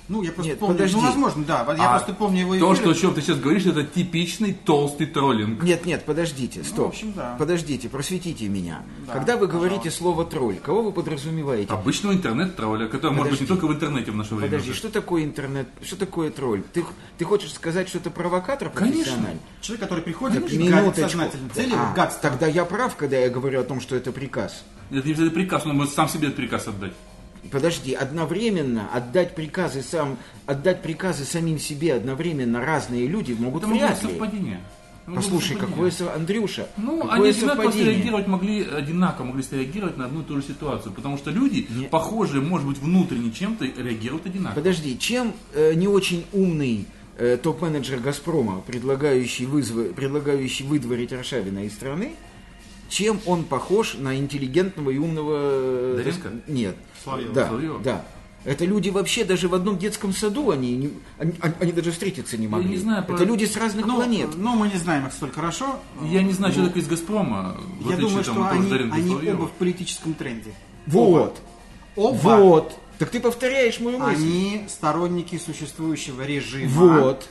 Ну, 0.09 0.23
я 0.23 0.31
просто 0.31 0.49
Нет, 0.51 0.59
помню. 0.59 0.73
подожди. 0.75 0.95
Ну, 0.97 1.01
возможно, 1.03 1.43
да. 1.45 1.65
Я 1.77 1.85
А 1.87 1.97
просто 1.97 2.13
помню 2.13 2.39
его 2.41 2.57
То, 2.57 2.73
что, 2.73 2.89
о 2.89 2.95
чем 2.95 3.13
ты 3.13 3.21
сейчас 3.21 3.37
говоришь, 3.37 3.65
это 3.67 3.83
типичный 3.83 4.53
толстый 4.53 5.05
троллинг. 5.05 5.61
Нет, 5.61 5.85
нет, 5.85 6.03
подождите, 6.03 6.63
стоп. 6.63 6.87
общем, 6.89 7.13
да. 7.13 7.35
Подождите, 7.37 7.89
просветите 7.89 8.47
меня. 8.47 8.81
Да, 9.05 9.13
Когда 9.13 9.37
вы 9.37 9.45
говорите 9.47 9.75
пожалуйста. 9.91 9.99
слово 9.99 10.25
тролль, 10.25 10.55
кого 10.57 10.81
вы 10.81 10.91
подразумеваете? 10.91 11.71
Обычного 11.71 12.13
интернет-тролля, 12.13 12.87
который 12.87 13.11
может 13.11 13.31
быть 13.31 13.41
не 13.41 13.45
Подожди. 13.47 13.61
только 13.61 13.67
в 13.71 13.75
интернете 13.75 14.11
в 14.11 14.15
наше 14.15 14.33
время. 14.33 14.51
Подожди, 14.51 14.73
что 14.73 14.89
такое 14.89 15.23
интернет? 15.23 15.67
Что 15.83 15.95
такое 15.95 16.31
тролль? 16.31 16.63
Ты, 16.73 16.83
ты 17.19 17.25
хочешь 17.25 17.53
сказать, 17.53 17.87
что 17.87 17.99
это 17.99 18.09
провокатор 18.09 18.71
Конечно. 18.71 19.03
профессиональный? 19.03 19.41
Человек, 19.61 19.81
который 19.83 20.03
приходит 20.03 20.37
и 20.51 20.57
гадит 20.57 20.59
Минуточку. 20.59 21.01
сознательно. 21.09 21.49
Его 21.55 21.75
А, 21.77 21.93
гадство. 21.95 22.21
тогда 22.31 22.47
я 22.47 22.65
прав, 22.65 22.95
когда 22.95 23.17
я 23.17 23.29
говорю 23.29 23.61
о 23.61 23.63
том, 23.63 23.79
что 23.79 23.95
это 23.95 24.11
приказ. 24.11 24.63
Это 24.89 24.95
не 25.05 25.11
обязательно 25.13 25.29
приказ, 25.31 25.67
он 25.67 25.75
может 25.77 25.93
сам 25.93 26.09
себе 26.09 26.27
этот 26.29 26.37
приказ 26.37 26.67
отдать. 26.67 26.93
Подожди, 27.51 27.93
одновременно 27.93 28.89
отдать 28.93 29.35
приказы 29.35 29.81
сам, 29.81 30.17
отдать 30.45 30.81
приказы 30.81 31.23
самим 31.25 31.57
себе 31.59 31.95
одновременно 31.95 32.63
разные 32.63 33.07
люди 33.07 33.33
могут 33.33 33.63
Это 33.63 33.71
вряд 33.71 34.03
ли. 34.03 34.09
совпадение. 34.09 34.59
Быть 35.07 35.15
Послушай, 35.15 35.57
какое 35.57 35.89
со... 35.89 36.13
Андрюша, 36.13 36.67
Ну, 36.77 37.01
какое 37.01 37.15
они 37.15 37.29
одинаково 37.29 37.71
среагировать 37.71 38.27
могли 38.27 38.61
одинаково, 38.63 39.25
могли 39.25 39.41
среагировать 39.41 39.97
на 39.97 40.05
одну 40.05 40.21
и 40.21 40.23
ту 40.23 40.35
же 40.35 40.43
ситуацию. 40.43 40.93
Потому 40.93 41.17
что 41.17 41.31
люди, 41.31 41.65
Не- 41.69 41.85
похожие, 41.85 42.41
может 42.43 42.67
быть, 42.67 42.77
внутренне 42.77 43.31
чем-то, 43.31 43.65
реагируют 43.65 44.27
одинаково. 44.27 44.53
Подожди, 44.55 44.99
чем 44.99 45.33
э, 45.55 45.73
не 45.73 45.87
очень 45.87 46.25
умный 46.31 46.85
э, 47.17 47.37
топ-менеджер 47.41 47.99
«Газпрома», 48.01 48.61
предлагающий, 48.67 49.45
вызва- 49.45 49.91
предлагающий 49.93 50.65
выдворить 50.67 51.11
Аршавина 51.11 51.65
из 51.65 51.73
страны, 51.73 52.11
чем 52.89 53.19
он 53.25 53.43
похож 53.45 53.93
на 53.95 54.17
интеллигентного 54.17 54.89
и 54.89 54.97
умного... 54.97 55.35
э, 55.37 55.93
Дорецко? 55.97 56.29
Нет. 56.47 56.75
Соловьева. 57.03 57.33
Да, 57.33 57.47
Соловьева? 57.47 57.79
да. 57.83 58.05
Это 58.45 58.63
люди 58.63 58.89
вообще 58.89 59.25
даже 59.25 59.49
в 59.49 59.53
одном 59.53 59.77
детском 59.77 60.13
саду, 60.13 60.51
они, 60.51 60.75
не- 60.77 60.93
они, 61.17 61.33
они- 61.59 61.71
даже 61.73 61.91
встретиться 61.91 62.37
не 62.37 62.47
могли. 62.47 62.69
не 62.69 62.77
знаю, 62.77 63.03
Это 63.03 63.13
про- 63.17 63.25
люди 63.25 63.43
с 63.43 63.55
разных 63.57 63.85
Ну, 63.85 63.95
планет. 63.97 64.29
ну, 64.37 64.55
мы 64.55 64.69
не 64.69 64.77
знаем 64.77 65.07
их 65.07 65.13
столь 65.13 65.31
хорошо. 65.31 65.77
Я 66.03 66.23
не 66.23 66.31
знаю 66.31 66.53
человека 66.53 66.79
из 66.79 66.87
«Газпрома», 66.87 67.57
Я 67.89 67.97
думаю, 67.97 68.23
там, 68.23 68.33
что 68.35 68.47
они, 68.49 68.71
они 68.91 69.29
оба 69.31 69.47
в 69.47 69.51
политическом 69.51 70.13
тренде. 70.13 70.53
Вот. 70.87 71.37
Оба. 71.97 72.15
Вот. 72.37 72.79
Так 72.97 73.09
ты 73.09 73.19
повторяешь 73.19 73.79
мою 73.81 73.99
мысль. 73.99 74.21
Они 74.21 74.65
сторонники 74.69 75.37
существующего 75.37 76.25
режима. 76.25 77.01
Вот. 77.01 77.29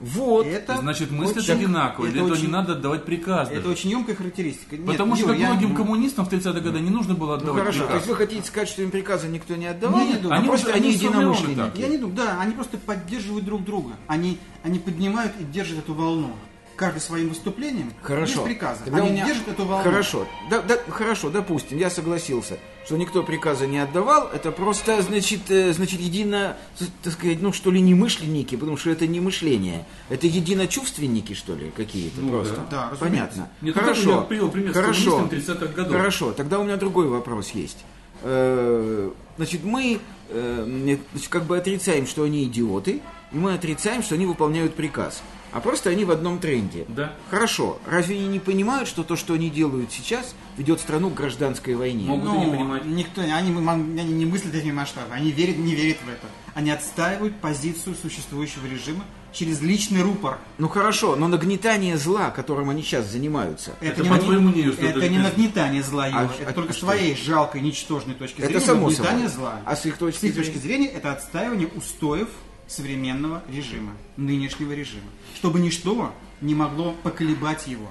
Вот. 0.00 0.46
Это 0.46 0.76
Значит, 0.76 1.10
мыслят 1.10 1.38
очень- 1.38 1.54
одинаково. 1.54 2.06
Для 2.06 2.16
это 2.16 2.24
этого 2.24 2.32
очень- 2.34 2.46
не 2.48 2.52
надо 2.52 2.72
отдавать 2.72 3.04
приказ. 3.04 3.48
Это 3.48 3.56
даже. 3.60 3.68
очень 3.70 3.90
емкая 3.90 4.14
характеристика. 4.14 4.76
Нет, 4.76 4.86
Потому 4.86 5.16
что 5.16 5.28
Юр, 5.28 5.36
я- 5.36 5.48
многим 5.52 5.74
коммунистам 5.74 6.26
в 6.26 6.28
30-е 6.28 6.62
годы 6.62 6.80
не 6.80 6.90
нужно 6.90 7.14
было 7.14 7.28
Ну 7.28 7.34
отдавать 7.34 7.60
хорошо, 7.62 7.78
то 7.80 7.84
приказ. 7.86 7.96
есть 8.02 8.08
вы 8.08 8.14
хотите 8.16 8.46
сказать, 8.46 8.68
что 8.68 8.82
им 8.82 8.90
приказа 8.90 9.28
никто 9.28 9.56
не 9.56 9.66
отдавал? 9.66 10.00
Не, 10.00 10.08
не 10.08 10.18
думаю. 10.18 10.32
а 10.34 10.38
Они 10.38 10.48
просто 10.48 10.72
они 10.74 10.92
единомышленники. 10.92 11.80
Я 11.80 11.88
не 11.88 11.96
думаю, 11.98 12.16
да, 12.16 12.40
они 12.40 12.52
просто 12.52 12.76
поддерживают 12.78 13.44
друг 13.46 13.64
друга. 13.64 13.92
Они, 14.06 14.38
они 14.62 14.78
поднимают 14.78 15.32
и 15.40 15.44
держат 15.44 15.78
эту 15.78 15.94
волну. 15.94 16.32
Каждый 16.76 17.00
своим 17.00 17.30
выступлением 17.30 17.92
Хорошо. 18.02 18.40
без 18.40 18.44
приказа. 18.44 18.80
Тогда 18.84 18.98
они 19.02 19.10
меня- 19.12 19.26
держат 19.26 19.48
эту 19.48 19.64
волну. 19.64 19.82
Хорошо. 19.84 20.28
Да, 20.50 20.60
да, 20.62 20.78
хорошо, 20.90 21.30
допустим, 21.30 21.78
я 21.78 21.88
согласился, 21.88 22.58
что 22.84 22.96
никто 22.98 23.22
приказа 23.22 23.66
не 23.66 23.78
отдавал. 23.78 24.28
Это 24.32 24.52
просто, 24.52 25.00
значит, 25.00 25.50
э, 25.50 25.72
значит, 25.72 26.00
едино, 26.00 26.56
так 27.02 27.14
сказать, 27.14 27.40
ну 27.40 27.52
что 27.54 27.70
ли, 27.70 27.80
не 27.80 27.94
мышленники, 27.94 28.56
потому 28.56 28.76
что 28.76 28.90
это 28.90 29.06
не 29.06 29.20
мышление. 29.20 29.86
Это 30.10 30.26
единочувственники, 30.26 31.32
что 31.32 31.54
ли, 31.54 31.70
какие-то 31.74 32.20
Ну, 32.20 32.28
просто. 32.30 32.56
да. 32.70 32.90
Да. 32.90 32.96
Понятно. 33.00 33.48
Нет, 33.62 33.74
хорошо. 33.74 34.10
я 34.10 34.16
привел 34.20 34.50
пример 34.50 34.72
хорошо. 34.74 35.18
коммунистом 35.18 35.56
30-х 35.56 35.72
годов. 35.74 35.92
Хорошо. 35.92 36.32
Тогда 36.32 36.58
у 36.58 36.64
меня 36.64 36.76
другой 36.76 37.08
вопрос 37.08 37.50
есть. 37.50 37.78
Э, 38.22 39.10
Значит, 39.36 39.64
мы 39.64 40.00
э, 40.30 40.64
значит, 41.12 41.28
как 41.28 41.44
бы 41.44 41.58
отрицаем, 41.58 42.06
что 42.06 42.22
они 42.22 42.44
идиоты, 42.44 43.02
и 43.32 43.36
мы 43.36 43.52
отрицаем, 43.52 44.02
что 44.02 44.14
они 44.14 44.24
выполняют 44.24 44.74
приказ. 44.74 45.22
А 45.56 45.60
просто 45.60 45.88
они 45.88 46.04
в 46.04 46.10
одном 46.10 46.38
тренде. 46.38 46.84
Да. 46.86 47.14
Хорошо. 47.30 47.78
Разве 47.86 48.16
они 48.16 48.28
не 48.28 48.40
понимают, 48.40 48.86
что 48.90 49.02
то, 49.02 49.16
что 49.16 49.32
они 49.32 49.48
делают 49.48 49.90
сейчас, 49.90 50.34
ведет 50.58 50.80
страну 50.80 51.08
к 51.08 51.14
гражданской 51.14 51.74
войне? 51.74 52.04
Могут 52.06 52.34
и 52.34 52.36
не 52.44 52.50
понимать. 52.54 52.84
Никто, 52.84 53.22
они, 53.22 53.32
они 53.32 54.12
не 54.12 54.26
мыслят 54.26 54.54
этими 54.54 54.72
масштабами, 54.72 55.18
они 55.18 55.30
верят, 55.32 55.56
не 55.56 55.74
верят 55.74 55.96
в 56.04 56.08
это. 56.10 56.26
Они 56.52 56.70
отстаивают 56.70 57.40
позицию 57.40 57.96
существующего 58.02 58.66
режима 58.66 59.04
через 59.32 59.62
личный 59.62 60.02
рупор. 60.02 60.38
Ну 60.58 60.68
хорошо, 60.68 61.16
но 61.16 61.26
нагнетание 61.26 61.96
зла, 61.96 62.30
которым 62.30 62.68
они 62.68 62.82
сейчас 62.82 63.06
занимаются, 63.06 63.76
Это 63.80 64.02
не 64.02 64.10
по 64.10 64.18
твоему 64.18 64.50
мнению, 64.50 64.74
что 64.74 64.84
это 64.84 64.98
это 64.98 65.08
не 65.08 65.16
это- 65.16 65.24
нагнетание 65.30 65.82
зла, 65.82 66.06
Юра, 66.06 66.18
А- 66.20 66.42
это 66.42 66.50
а- 66.50 66.52
только 66.52 66.70
а 66.70 66.74
с 66.74 66.76
что 66.76 67.24
жалкой, 67.24 67.62
ничтожной 67.62 68.14
точки 68.14 68.40
Это 68.40 68.48
зрения 68.48 68.60
само 68.66 68.88
нагнетание 68.90 69.28
собой. 69.30 69.36
зла. 69.44 69.60
А 69.64 69.74
с 69.76 69.86
их 69.86 69.96
точки 69.96 70.18
С 70.20 70.22
их 70.24 70.32
зрения? 70.34 70.46
точки 70.52 70.58
зрения 70.62 70.86
это 70.88 71.12
отстаивание 71.12 71.68
устоев 71.68 72.28
современного 72.68 73.42
режима, 73.48 73.92
нынешнего 74.16 74.72
режима. 74.72 75.08
Чтобы 75.34 75.60
ничто 75.60 76.12
не 76.40 76.54
могло 76.54 76.92
поколебать 77.02 77.66
его. 77.66 77.90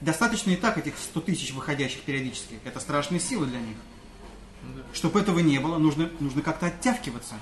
Достаточно 0.00 0.50
и 0.50 0.56
так 0.56 0.78
этих 0.78 0.98
100 0.98 1.20
тысяч 1.20 1.52
выходящих 1.52 2.02
периодически. 2.02 2.58
Это 2.64 2.80
страшная 2.80 3.20
сила 3.20 3.46
для 3.46 3.60
них. 3.60 3.76
Чтобы 4.92 5.20
этого 5.20 5.38
не 5.40 5.58
было, 5.58 5.78
нужно, 5.78 6.10
нужно 6.20 6.42
как-то 6.42 6.66
оттягиваться. 6.66 7.34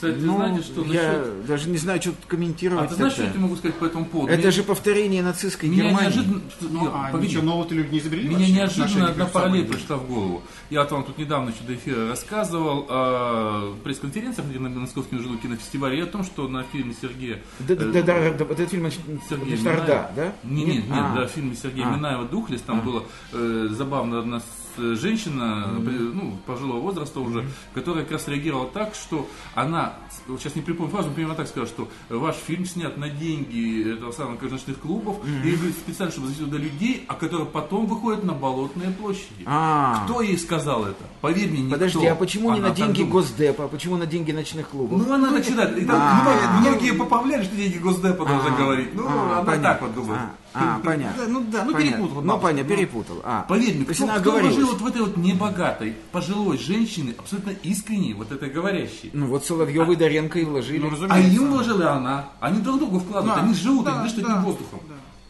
Кстати, 0.00 0.16
Ну, 0.20 0.36
знаете, 0.36 0.62
что 0.62 0.84
я 0.86 1.12
насчет... 1.12 1.46
даже 1.46 1.68
не 1.68 1.76
знаю, 1.76 2.00
что 2.00 2.10
тут 2.12 2.20
А 2.26 2.30
комментировать. 2.30 2.88
ты 2.88 2.94
знаешь, 2.94 3.12
что 3.12 3.20
это. 3.22 3.28
я 3.28 3.32
тебе 3.34 3.42
могу 3.42 3.56
сказать 3.56 3.76
по 3.76 3.84
этому 3.84 4.06
поводу? 4.06 4.32
Это 4.32 4.40
Меня- 4.40 4.50
же 4.50 4.62
повторение 4.62 5.22
нацистской 5.22 5.68
Меня 5.68 5.84
Германии. 5.84 6.06
неожиданно... 6.06 6.40
Ну, 6.62 6.90
а 6.90 7.08
погоди. 7.12 7.28
ничего 7.28 7.42
нового-то 7.42 7.74
люди 7.74 7.92
не 7.92 7.98
изобрели 7.98 8.28
Меня 8.28 8.38
вообще 8.62 8.80
неожиданно 8.80 9.08
одна 9.10 9.26
параллель 9.26 9.66
пришла 9.66 9.96
в 9.96 10.08
голову. 10.08 10.42
Я 10.70 10.80
вот 10.80 10.92
вам 10.92 11.04
тут 11.04 11.18
недавно 11.18 11.50
еще 11.50 11.64
до 11.66 11.74
эфира 11.74 12.08
рассказывал 12.08 12.86
о 12.88 13.74
пресс-конференциях, 13.84 14.48
где 14.48 14.58
на 14.58 14.70
Московском 14.70 15.18
между 15.18 15.36
кинофестивале, 15.36 15.98
и 15.98 16.00
о 16.00 16.06
том, 16.06 16.24
что 16.24 16.48
на 16.48 16.62
фильме 16.62 16.94
Сергея... 16.98 17.42
Да, 17.58 17.74
да, 17.74 17.84
э, 17.84 17.92
да, 17.92 18.02
да, 18.02 18.30
да, 18.30 18.44
этот 18.54 18.70
фильм 18.70 18.90
Сергея 19.28 19.56
Минаева. 19.58 20.10
да? 20.16 20.32
Не, 20.44 20.64
нет, 20.64 20.88
нет, 20.88 20.98
А. 20.98 21.14
да, 21.14 21.26
в 21.26 21.30
фильме 21.30 21.54
Сергея 21.54 21.88
А. 21.88 21.94
Минаева 21.96 22.24
«Духлес», 22.24 22.62
там 22.62 22.80
было 22.80 23.04
э, 23.34 23.68
забавно 23.70 24.20
одна 24.20 24.40
женщина, 24.76 25.68
при- 25.84 25.98
ну, 25.98 26.38
пожилого 26.46 26.80
возраста 26.80 27.20
уже, 27.20 27.46
которая 27.74 28.04
как 28.04 28.12
раз 28.12 28.28
реагировала 28.28 28.68
так, 28.68 28.94
что 28.94 29.26
она, 29.54 29.94
сейчас 30.38 30.54
не 30.56 30.62
припомню 30.62 30.90
фразу, 30.92 31.08
но 31.08 31.14
примерно 31.14 31.34
так 31.36 31.48
сказала, 31.48 31.68
что 31.68 31.88
ваш 32.08 32.36
фильм 32.36 32.64
снят 32.66 32.96
на 32.96 33.08
деньги 33.08 33.92
этого 33.94 34.12
самого 34.12 34.38
ночных 34.40 34.78
клубов, 34.78 35.16
и 35.44 35.50
говорит, 35.52 35.74
специально, 35.76 36.12
чтобы 36.12 36.28
завести 36.28 36.44
туда 36.44 36.58
людей, 36.58 37.04
а 37.08 37.14
которые 37.14 37.46
потом 37.46 37.86
выходят 37.86 38.24
на 38.24 38.32
болотные 38.32 38.90
площади. 38.90 39.44
А. 39.46 40.04
Кто 40.04 40.20
ей 40.22 40.38
сказал 40.38 40.84
это? 40.84 41.04
Поверь 41.20 41.50
мне, 41.50 41.60
никто. 41.62 41.74
Подожди, 41.74 42.06
а 42.06 42.14
почему 42.14 42.52
не 42.52 42.60
на 42.60 42.70
деньги. 42.70 43.02
Госдепа, 43.02 43.64
а 43.64 43.68
почему 43.68 43.96
на 43.96 44.06
деньги 44.06 44.32
ночных 44.32 44.68
клубов? 44.68 45.06
Ну, 45.06 45.12
она 45.12 45.30
начинает. 45.30 45.76
И 45.78 45.84
там, 45.84 45.96
А. 46.00 46.52
ну, 46.54 46.60
многие 46.70 46.92
поправляли, 46.94 47.42
что 47.44 47.56
деньги 47.56 47.78
Госдепа 47.78 48.24
должны 48.24 48.50
говорить. 48.56 48.94
Ну, 48.94 49.04
А, 49.06 49.40
она 49.40 49.56
так 49.58 49.82
вот 49.82 49.94
думает. 49.94 50.20
А, 50.52 50.76
а, 50.76 50.80
понятно. 50.84 51.22
Да, 51.24 51.28
ну 51.32 51.44
да, 51.50 51.64
ну 51.64 51.72
Понятно. 51.72 51.96
перепутал. 51.96 52.22
Ну, 52.22 52.38
понятно, 52.38 52.70
ну. 52.70 52.76
перепутал. 52.76 53.20
А. 53.24 53.42
Поверь 53.48 53.74
мне, 53.76 53.84
кто, 53.84 54.06
кто 54.08 54.30
вложил 54.32 54.66
вот 54.68 54.80
в 54.80 54.86
этой 54.86 55.02
вот 55.02 55.16
небогатой, 55.16 55.94
пожилой 56.10 56.58
женщине, 56.58 57.14
абсолютно 57.18 57.50
искренней, 57.62 58.14
вот 58.14 58.32
этой 58.32 58.50
говорящей. 58.50 59.10
Ну 59.12 59.26
вот 59.26 59.44
Соловьев 59.44 59.88
и 59.88 59.96
Доренко 59.96 60.38
и 60.40 60.44
вложили. 60.44 60.78
Ну, 60.78 60.88
А 60.88 60.90
разумеется. 60.90 61.30
им 61.30 61.50
вложила 61.50 61.92
она. 61.92 62.30
Они 62.40 62.60
друг 62.60 62.78
другу 62.78 62.98
вкладывают, 62.98 63.38
Да, 63.38 63.44
они 63.44 63.54
живут, 63.54 63.84
да, 63.84 64.00
они 64.00 64.08
дышат 64.08 64.24
да, 64.24 64.32
одним 64.32 64.44
воздухом. 64.44 64.80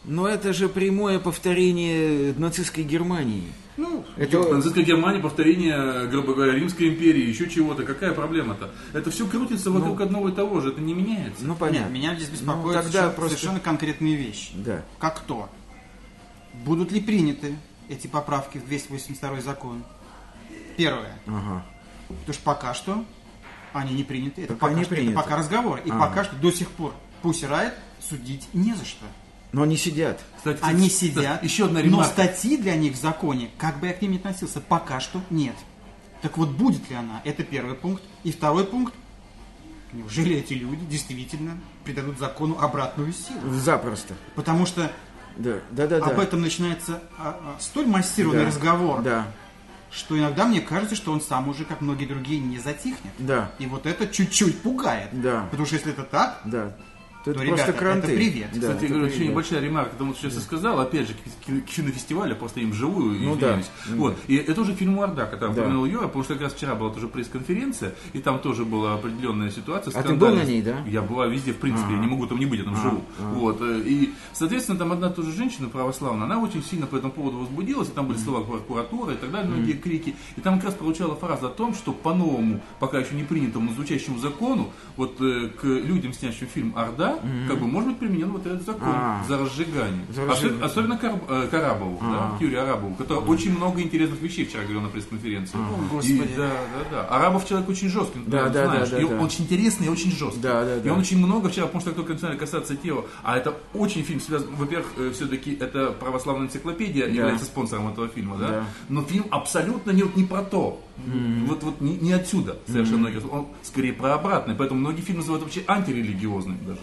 Но 0.03 0.27
это 0.27 0.51
же 0.53 0.67
прямое 0.67 1.19
повторение 1.19 2.33
нацистской 2.37 2.83
Германии. 2.83 3.43
Ну, 3.77 4.03
Это... 4.17 4.39
Нацистская 4.53 4.83
Германия, 4.83 5.19
повторение, 5.19 6.07
грубо 6.07 6.33
говоря, 6.33 6.53
Римской 6.53 6.89
империи, 6.89 7.27
еще 7.27 7.49
чего-то. 7.49 7.83
Какая 7.83 8.11
проблема-то? 8.13 8.71
Это 8.93 9.09
все 9.11 9.27
крутится 9.27 9.71
вокруг 9.71 10.01
одного 10.01 10.29
и 10.29 10.31
того 10.33 10.59
же, 10.59 10.69
это 10.69 10.81
не 10.81 10.93
меняется. 10.93 11.43
Ну 11.43 11.49
Нет, 11.51 11.57
понятно. 11.59 11.91
меня 11.93 12.15
здесь 12.15 12.27
Ну, 12.29 12.33
беспокоит 12.33 12.73
тогда 12.75 12.81
совершенно, 12.91 13.11
просто- 13.11 13.37
совершенно 13.37 13.59
конкретные 13.59 14.15
вещи. 14.15 14.51
Да. 14.55 14.83
Как 14.99 15.19
то? 15.21 15.49
Будут 16.65 16.91
ли 16.91 16.99
приняты 16.99 17.55
эти 17.89 18.07
поправки 18.07 18.57
в 18.57 18.65
282 18.65 19.41
закон? 19.41 19.83
Первое. 20.77 21.17
Ага. 21.27 21.65
Потому 22.07 22.33
что 22.33 22.43
пока 22.43 22.73
что 22.73 23.05
они 23.73 23.93
не 23.93 24.03
приняты. 24.03 24.43
Это, 24.43 24.53
Пока 24.53 24.67
пока, 24.67 24.77
не 24.79 24.83
что, 24.83 24.95
приняты. 24.95 25.13
это 25.13 25.21
пока 25.23 25.37
разговор. 25.37 25.79
И 25.85 25.89
Ага. 25.89 25.99
пока 26.07 26.23
что 26.25 26.35
до 26.35 26.51
сих 26.51 26.69
пор 26.69 26.93
Пусирает 27.21 27.73
судить 27.99 28.47
не 28.53 28.73
за 28.73 28.83
что. 28.83 29.05
Но 29.51 29.63
они 29.63 29.75
сидят. 29.77 30.19
Кстати, 30.37 30.59
Они 30.61 30.87
кстати, 30.87 31.11
сидят, 31.11 31.43
Еще 31.43 31.65
одна 31.65 31.79
но 31.79 31.85
ремарка. 31.85 32.11
статьи 32.11 32.55
для 32.57 32.75
них 32.75 32.93
в 32.93 33.01
законе, 33.01 33.49
как 33.57 33.79
бы 33.79 33.87
я 33.87 33.93
к 33.93 34.01
ним 34.01 34.13
ни 34.13 34.17
относился, 34.17 34.61
пока 34.61 34.99
что 35.01 35.21
нет. 35.29 35.55
Так 36.21 36.37
вот, 36.37 36.49
будет 36.49 36.89
ли 36.89 36.95
она? 36.95 37.21
Это 37.25 37.43
первый 37.43 37.75
пункт. 37.75 38.01
И 38.23 38.31
второй 38.31 38.63
пункт. 38.65 38.93
Неужели 39.91 40.37
эти 40.37 40.53
люди 40.53 40.85
действительно 40.85 41.57
придадут 41.83 42.17
закону 42.17 42.57
обратную 42.59 43.11
силу? 43.11 43.51
Запросто. 43.53 44.13
Потому 44.35 44.65
что 44.65 44.89
Да, 45.35 45.59
да, 45.71 45.87
да. 45.87 45.97
об 45.97 46.15
да. 46.15 46.23
этом 46.23 46.41
начинается 46.41 47.01
а, 47.17 47.55
а, 47.57 47.61
столь 47.61 47.87
массированный 47.87 48.41
Да. 48.43 48.47
разговор, 48.47 49.01
Да, 49.01 49.27
что 49.91 50.17
иногда 50.17 50.45
мне 50.45 50.61
кажется, 50.61 50.95
что 50.95 51.11
он 51.11 51.19
сам 51.19 51.49
уже, 51.49 51.65
как 51.65 51.81
многие 51.81 52.05
другие, 52.05 52.39
не 52.39 52.57
затихнет. 52.59 53.11
да, 53.17 53.51
И 53.59 53.65
вот 53.65 53.85
это 53.85 54.07
чуть-чуть 54.07 54.61
пугает. 54.61 55.09
Да. 55.11 55.47
Потому 55.51 55.65
что 55.65 55.75
если 55.75 55.91
это 55.91 56.03
так, 56.03 56.39
да. 56.45 56.73
То 57.23 57.31
это 57.31 57.39
то, 57.41 57.45
просто 57.47 57.65
ребята, 57.67 57.73
кранты. 57.79 58.07
это 58.07 58.15
привет. 58.15 58.49
Да, 58.53 58.59
Кстати, 58.59 58.77
это 58.77 58.87
говорю, 58.87 59.05
очень 59.05 59.15
привет. 59.15 59.31
небольшая 59.31 59.59
ремарка 59.61 59.91
к 59.91 59.97
тому, 59.97 60.13
что 60.13 60.21
сейчас 60.23 60.33
я 60.35 60.39
сказал, 60.41 60.79
опять 60.79 61.07
же, 61.07 61.13
к, 61.13 61.61
кинофестивалю, 61.69 62.35
просто 62.35 62.61
им 62.61 62.73
живую, 62.73 63.19
Ну 63.21 63.35
извиняюсь. 63.35 63.69
да. 63.87 63.95
Вот. 63.95 64.17
И 64.27 64.35
это 64.37 64.61
уже 64.61 64.73
фильм 64.73 64.97
Уарда, 64.97 65.25
который 65.27 65.53
Да. 65.53 65.61
упомянул 65.61 65.85
Юра, 65.85 66.07
потому 66.07 66.23
что 66.23 66.33
как 66.33 66.43
раз 66.43 66.53
вчера 66.53 66.73
была 66.75 66.89
тоже 66.89 67.07
пресс-конференция, 67.07 67.93
и 68.13 68.19
там 68.19 68.39
тоже 68.39 68.65
была 68.65 68.95
определенная 68.95 69.51
ситуация. 69.51 69.91
А 69.97 70.01
ты 70.01 70.09
был 70.13 70.27
на 70.29 70.33
скандальная. 70.41 70.45
ней, 70.45 70.61
да? 70.63 70.77
Я 70.87 71.01
была 71.03 71.27
везде, 71.27 71.51
в 71.53 71.57
принципе, 71.57 71.93
я 71.93 71.99
не 71.99 72.07
могу 72.07 72.25
там 72.25 72.39
не 72.39 72.45
быть, 72.47 72.59
я 72.59 72.65
там 72.65 72.75
живу. 72.75 73.03
Вот. 73.35 73.61
э, 73.61 73.81
И, 73.85 74.13
соответственно, 74.33 74.79
там 74.79 74.91
одна 74.91 75.09
тоже 75.09 75.31
женщина 75.31 75.69
православная, 75.69 76.25
она 76.25 76.39
очень 76.39 76.63
сильно 76.63 76.87
по 76.87 76.95
этому 76.95 77.13
поводу 77.13 77.37
возбудилась, 77.37 77.89
и 77.89 77.91
там 77.91 78.07
были 78.07 78.17
слова 78.17 78.43
прокуратуры 78.43 79.13
и 79.13 79.17
так 79.17 79.31
далее, 79.31 79.49
многие 79.51 79.73
крики. 79.73 80.15
И 80.37 80.41
там 80.41 80.55
как 80.55 80.65
раз 80.65 80.73
прозвучала 80.73 81.15
фраза 81.15 81.47
о 81.47 81.49
том, 81.49 81.75
что 81.75 81.93
по 81.93 82.13
новому, 82.13 82.61
пока 82.79 82.97
еще 82.99 83.13
не 83.15 83.23
принятому, 83.23 83.71
звучащему 83.73 84.17
закону, 84.17 84.71
вот 84.97 85.21
э, 85.21 85.49
к 85.49 85.63
людям, 85.65 86.13
снящим 86.13 86.47
фильм 86.47 86.73
«Орда», 86.75 87.10
как 87.47 87.59
бы 87.59 87.67
может 87.67 87.89
быть 87.89 87.99
применен 87.99 88.31
вот 88.31 88.45
этот 88.45 88.65
закон 88.65 88.87
А. 88.91 89.23
за 89.27 89.37
разжигание. 89.37 90.05
За. 90.09 90.65
Особенно 90.65 90.97
Кар- 90.97 91.19
э, 91.27 91.47
к 91.49 91.53
Арабову, 91.53 91.99
да, 92.01 92.37
к 92.37 92.41
Юрию 92.41 92.63
Арабову, 92.63 92.95
который 92.95 93.19
очень 93.25 93.55
много 93.55 93.81
интересных 93.81 94.21
вещей 94.21 94.45
вчера 94.45 94.63
говорил 94.63 94.81
на 94.81 94.89
пресс-конференции. 94.89 95.57
Господи. 95.91 96.11
И, 96.13 96.35
да, 96.37 96.47
да, 96.47 96.85
да. 96.91 97.07
Арабов 97.15 97.47
человек 97.47 97.69
очень 97.69 97.89
жесткий, 97.89 98.19
Да, 98.27 98.47
ты 98.47 98.53
да, 98.53 98.65
знаешь. 98.65 98.89
да, 98.89 98.95
да, 98.97 99.01
и 99.03 99.07
да. 99.07 99.15
он 99.15 99.21
очень 99.25 99.43
интересный 99.45 99.87
и 99.87 99.89
очень 99.89 100.11
жесткий. 100.11 100.41
Да, 100.41 100.63
да, 100.63 100.77
И 100.77 100.81
да. 100.81 100.93
он 100.93 100.99
очень 100.99 101.17
много 101.17 101.49
вчера, 101.49 101.65
потому 101.65 101.81
что 101.81 101.89
как 101.91 101.97
только 101.97 102.13
начинали 102.13 102.37
касаться 102.37 102.75
тела, 102.75 103.05
а 103.23 103.37
это 103.37 103.55
очень 103.73 104.03
фильм 104.03 104.19
связан, 104.19 104.47
во-первых, 104.55 104.87
все-таки 105.13 105.53
это 105.59 105.91
православная 105.91 106.47
энциклопедия 106.47 107.07
является 107.07 107.45
спонсором 107.45 107.87
этого 107.89 108.07
фильма, 108.07 108.37
да? 108.37 108.47
Да. 108.47 108.63
Но 108.89 109.01
фильм 109.03 109.25
абсолютно 109.31 109.91
не, 109.91 110.03
вот 110.03 110.15
не 110.15 110.23
про 110.23 110.41
то. 110.43 110.81
Вот, 111.47 111.63
вот 111.63 111.81
не, 111.81 111.97
не 111.97 112.13
отсюда 112.13 112.57
совершенно 112.67 112.99
многие. 112.99 113.25
Он 113.27 113.47
скорее 113.63 113.93
про 113.93 114.13
обратное, 114.13 114.55
поэтому 114.55 114.79
многие 114.79 115.01
фильмы 115.01 115.19
называют 115.19 115.43
вообще 115.43 115.63
антирелигиозным 115.67 116.57
даже. 116.65 116.79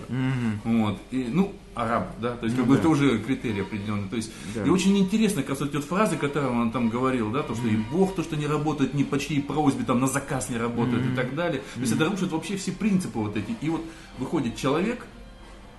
Вот. 0.64 0.98
И, 1.10 1.28
ну, 1.32 1.52
араб, 1.74 2.08
да, 2.20 2.36
то 2.36 2.44
есть 2.44 2.56
как 2.56 2.66
бы 2.66 2.74
это 2.74 2.88
уже 2.88 3.18
критерий 3.18 3.60
определенный. 3.62 4.08
То 4.08 4.16
есть, 4.16 4.32
Да. 4.54 4.64
и 4.64 4.68
очень 4.68 4.96
интересно, 4.98 5.42
как 5.42 5.60
раз 5.60 5.60
вот 5.72 5.84
фразы, 5.84 6.16
которые 6.16 6.50
он 6.50 6.70
там 6.72 6.88
говорил, 6.88 7.30
да, 7.30 7.42
то, 7.42 7.54
что 7.54 7.68
и 7.68 7.76
Бог, 7.76 8.14
то, 8.14 8.22
что 8.22 8.36
не 8.36 8.46
работает 8.46 8.94
ни 8.94 9.04
по 9.04 9.18
чьей 9.18 9.40
просьбе, 9.40 9.84
там, 9.84 10.00
на 10.00 10.08
заказ 10.08 10.50
не 10.50 10.56
работает 10.56 11.04
и 11.12 11.14
так 11.14 11.34
далее. 11.34 11.62
То 11.74 11.80
есть 11.80 11.92
это 11.92 12.04
рушит 12.06 12.32
вообще 12.32 12.56
все 12.56 12.72
принципы 12.72 13.18
вот 13.18 13.36
эти. 13.36 13.54
И 13.60 13.70
вот 13.70 13.82
выходит 14.18 14.56
человек, 14.56 15.06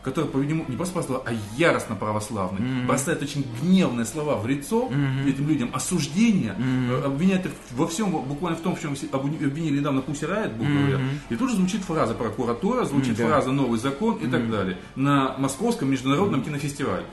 который, 0.03 0.29
по-видимому, 0.29 0.65
не 0.69 0.75
просто 0.75 0.93
православный, 0.93 1.29
а 1.29 1.37
яростно 1.57 1.95
православный, 1.95 2.85
бросает 2.85 3.21
очень 3.21 3.45
гневные 3.61 4.05
слова 4.05 4.35
в 4.37 4.47
лицо 4.47 4.89
этим 5.27 5.47
людям, 5.47 5.69
осуждение, 5.73 6.55
э, 6.57 7.01
обвиняет 7.05 7.45
их 7.45 7.51
во 7.71 7.87
всем, 7.87 8.11
буквально 8.11 8.57
в 8.57 8.61
том, 8.61 8.75
в 8.75 8.81
чем 8.81 8.95
обвинили 9.11 9.79
недавно 9.79 10.01
Пусть 10.01 10.23
Райт, 10.23 10.55
говоря. 10.65 10.99
И 11.29 11.35
тут 11.35 11.49
же 11.49 11.55
звучит 11.57 11.81
фраза 11.81 12.13
прокуратура, 12.13 12.85
звучит 12.85 13.17
Да. 13.17 13.27
фраза 13.27 13.51
новый 13.51 13.79
закон 13.79 14.15
и 14.15 14.27
так 14.27 14.49
далее. 14.49 14.77
На 14.95 15.35
Московском 15.37 15.91
международном 15.91 16.43
кинофестивале. 16.43 17.05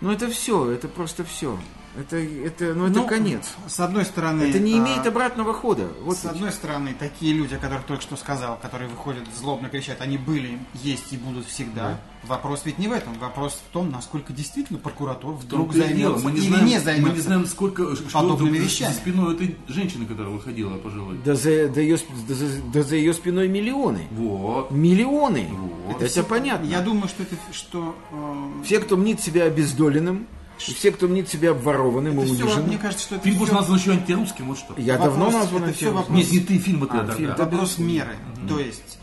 Ну 0.00 0.12
это 0.12 0.28
все, 0.28 0.70
это 0.70 0.86
просто 0.88 1.24
все. 1.24 1.58
Это, 1.98 2.16
это, 2.16 2.74
ну, 2.74 2.86
это 2.86 3.00
Ну, 3.00 3.06
конец. 3.08 3.54
С 3.66 3.80
одной 3.80 4.04
стороны... 4.04 4.42
Это 4.44 4.60
не 4.60 4.74
а, 4.74 4.78
имеет 4.78 5.04
обратного 5.04 5.52
хода. 5.52 5.88
Вот 6.02 6.16
С 6.16 6.24
одной 6.26 6.52
стороны, 6.52 6.94
такие 6.96 7.32
люди, 7.32 7.54
о 7.54 7.58
которых 7.58 7.84
только 7.86 8.02
что 8.02 8.14
сказал, 8.16 8.56
которые 8.56 8.88
выходят 8.88 9.24
злобно 9.36 9.68
кричат, 9.68 10.00
они 10.00 10.16
были, 10.16 10.60
есть 10.74 11.12
и 11.12 11.16
будут 11.16 11.46
всегда. 11.46 11.98
Вопрос 12.22 12.62
ведь 12.64 12.78
не 12.78 12.86
в 12.86 12.92
этом. 12.92 13.14
Вопрос 13.18 13.60
в 13.68 13.72
том, 13.72 13.90
насколько 13.90 14.32
действительно 14.32 14.78
прокуратура 14.78 15.32
вдруг 15.32 15.72
дело, 15.74 15.86
займется 15.86 16.24
мы 16.24 16.32
не 16.32 16.38
или 16.38 16.48
знаем, 16.48 16.66
не 16.66 16.78
займется. 16.80 17.08
Мы 17.08 17.14
не 17.16 17.20
знаем, 17.20 17.46
сколько 17.46 17.96
подобными 18.12 18.58
вещами. 18.58 18.92
за 18.92 18.98
спиной 18.98 19.34
этой 19.34 19.56
женщины, 19.66 20.06
которая 20.06 20.32
выходила 20.32 20.76
пожилой. 20.78 21.18
Да 21.24 21.34
за, 21.34 21.68
да 21.68 21.80
ее, 21.80 21.98
да 22.28 22.34
за- 22.34 22.62
да 22.72 22.82
за 22.82 22.96
ее 22.96 23.12
спиной 23.12 23.48
миллионы. 23.48 24.06
Вот. 24.12 24.70
Миллионы. 24.70 25.48
Вот. 25.86 26.02
Это 26.02 26.22
понятно. 26.22 26.66
Я 26.66 26.80
думаю, 26.80 27.08
что 27.08 27.24
это 27.24 27.36
что 27.52 27.96
э, 28.12 28.64
Все, 28.64 28.78
кто 28.80 28.96
мнит 28.96 29.20
себя 29.20 29.44
обездоленным, 29.44 30.26
и 30.66 30.72
все, 30.74 30.90
кто 30.92 31.06
мнит 31.08 31.28
себя 31.28 31.52
обворованным 31.52 32.20
и 32.20 32.24
униженным. 32.24 32.66
мне 32.66 32.78
кажется, 32.78 33.04
что 33.04 33.14
это 33.16 33.24
Фильм 33.24 33.38
будет 33.38 33.52
назван 33.52 33.78
еще 33.78 33.92
антирусским, 33.92 34.48
вот 34.48 34.58
что. 34.58 34.74
Я 34.76 34.98
вопрос- 34.98 35.08
давно 35.18 35.30
назван 35.38 35.64
антирусским. 35.64 35.92
вопрос- 35.94 36.16
Нет, 36.18 36.32
не 36.32 36.40
ты, 36.40 36.58
фильм 36.58 36.84
это 36.84 36.94
А, 36.94 36.98
тогда. 36.98 37.14
фильм, 37.14 37.34
вопрос 37.36 37.78
меры. 37.78 38.16
То 38.48 38.58
есть 38.58 38.98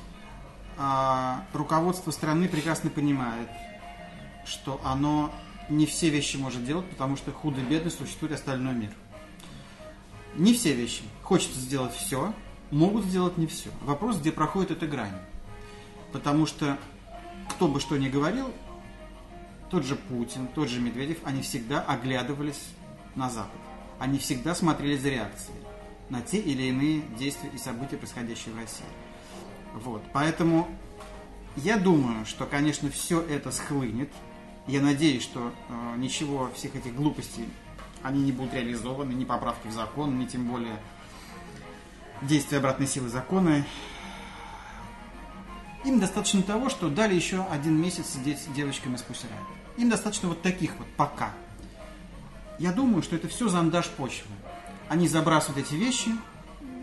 а, 0.78 1.46
руководство 1.54 2.12
страны 2.12 2.48
прекрасно 2.50 2.90
понимает, 2.90 3.48
что 4.46 4.82
оно 4.84 5.32
не 5.70 5.86
все 5.86 6.10
вещи 6.10 6.38
может 6.38 6.66
делать, 6.66 6.86
потому 6.90 7.16
что 7.18 7.32
худо-бедно 7.32 7.90
существует 7.90 8.34
остальной 8.34 8.74
мир. 8.74 8.92
Не 10.36 10.54
все 10.54 10.74
вещи. 10.74 11.04
Хочется 11.24 11.60
сделать 11.60 11.94
все, 11.96 12.34
могут 12.72 13.06
сделать 13.06 13.38
не 13.38 13.48
все. 13.48 13.70
Вопрос, 13.84 14.18
где 14.18 14.32
проходит 14.34 14.72
эта 14.72 14.86
грань. 14.86 15.14
Потому 16.12 16.46
что 16.46 16.78
кто 17.50 17.68
бы 17.68 17.80
что 17.80 17.96
ни 17.98 18.10
говорил, 18.10 18.52
тот 19.76 19.84
же 19.84 19.98
Путин, 19.98 20.48
тот 20.48 20.70
же 20.70 20.80
Медведев, 20.80 21.18
они 21.26 21.42
всегда 21.42 21.82
оглядывались 21.82 22.70
на 23.14 23.30
Запад. 23.30 23.60
Они 24.00 24.18
всегда 24.18 24.56
смотрели 24.56 24.96
за 24.96 25.10
реакцией 25.10 25.58
на 26.08 26.22
те 26.22 26.38
или 26.38 26.64
иные 26.64 27.02
действия 27.20 27.50
и 27.54 27.58
события, 27.58 27.98
происходящие 27.98 28.54
в 28.54 28.58
России. 28.58 28.86
Вот. 29.74 30.02
Поэтому 30.14 30.70
я 31.58 31.76
думаю, 31.76 32.26
что, 32.26 32.46
конечно, 32.46 32.90
все 32.90 33.20
это 33.20 33.52
схлынет. 33.52 34.10
Я 34.66 34.80
надеюсь, 34.80 35.24
что 35.24 35.52
э, 35.68 35.96
ничего, 35.98 36.50
всех 36.56 36.78
этих 36.78 36.96
глупостей, 36.96 37.50
они 38.02 38.24
не 38.24 38.32
будут 38.32 38.54
реализованы, 38.54 39.12
ни 39.12 39.26
поправки 39.26 39.68
в 39.68 39.74
закон, 39.74 40.18
ни 40.18 40.26
тем 40.26 40.48
более 40.48 40.78
действия 42.22 42.60
обратной 42.60 42.88
силы 42.88 43.10
закона. 43.10 43.66
Им 45.84 46.00
достаточно 46.00 46.44
того, 46.44 46.70
что 46.70 46.88
дали 46.88 47.14
еще 47.14 47.44
один 47.52 47.76
месяц 47.82 48.14
сидеть 48.14 48.40
с 48.40 48.46
девочками 48.46 48.96
с 48.96 49.02
Пусирай. 49.02 49.38
Им 49.78 49.90
достаточно 49.90 50.30
вот 50.30 50.42
таких 50.42 50.72
вот 50.78 50.88
пока. 50.96 51.32
Я 52.60 52.72
думаю, 52.72 53.04
что 53.04 53.16
это 53.16 53.28
все 53.28 53.50
зондаж 53.50 53.90
почвы. 53.90 54.32
Они 54.88 55.08
забрасывают 55.08 55.66
эти 55.66 55.76
вещи 55.76 56.12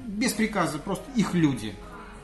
без 0.07 0.33
приказа, 0.33 0.79
просто 0.79 1.11
их 1.17 1.35
люди. 1.35 1.75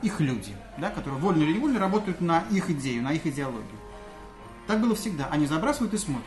Их 0.01 0.21
люди, 0.21 0.55
да, 0.77 0.89
которые 0.89 1.19
вольно 1.19 1.43
или 1.43 1.53
невольно 1.53 1.79
работают 1.79 2.21
на 2.21 2.43
их 2.51 2.69
идею, 2.69 3.03
на 3.03 3.11
их 3.11 3.25
идеологию. 3.25 3.65
Так 4.67 4.79
было 4.79 4.95
всегда. 4.95 5.27
Они 5.29 5.45
забрасывают 5.45 5.93
и 5.93 5.97
смотрят. 5.97 6.25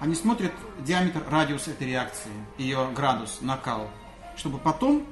Они 0.00 0.16
смотрят 0.16 0.52
диаметр, 0.80 1.22
радиус 1.30 1.68
этой 1.68 1.86
реакции, 1.86 2.32
ее 2.58 2.88
градус, 2.96 3.38
накал, 3.40 3.88
чтобы 4.36 4.58
потом 4.58 5.06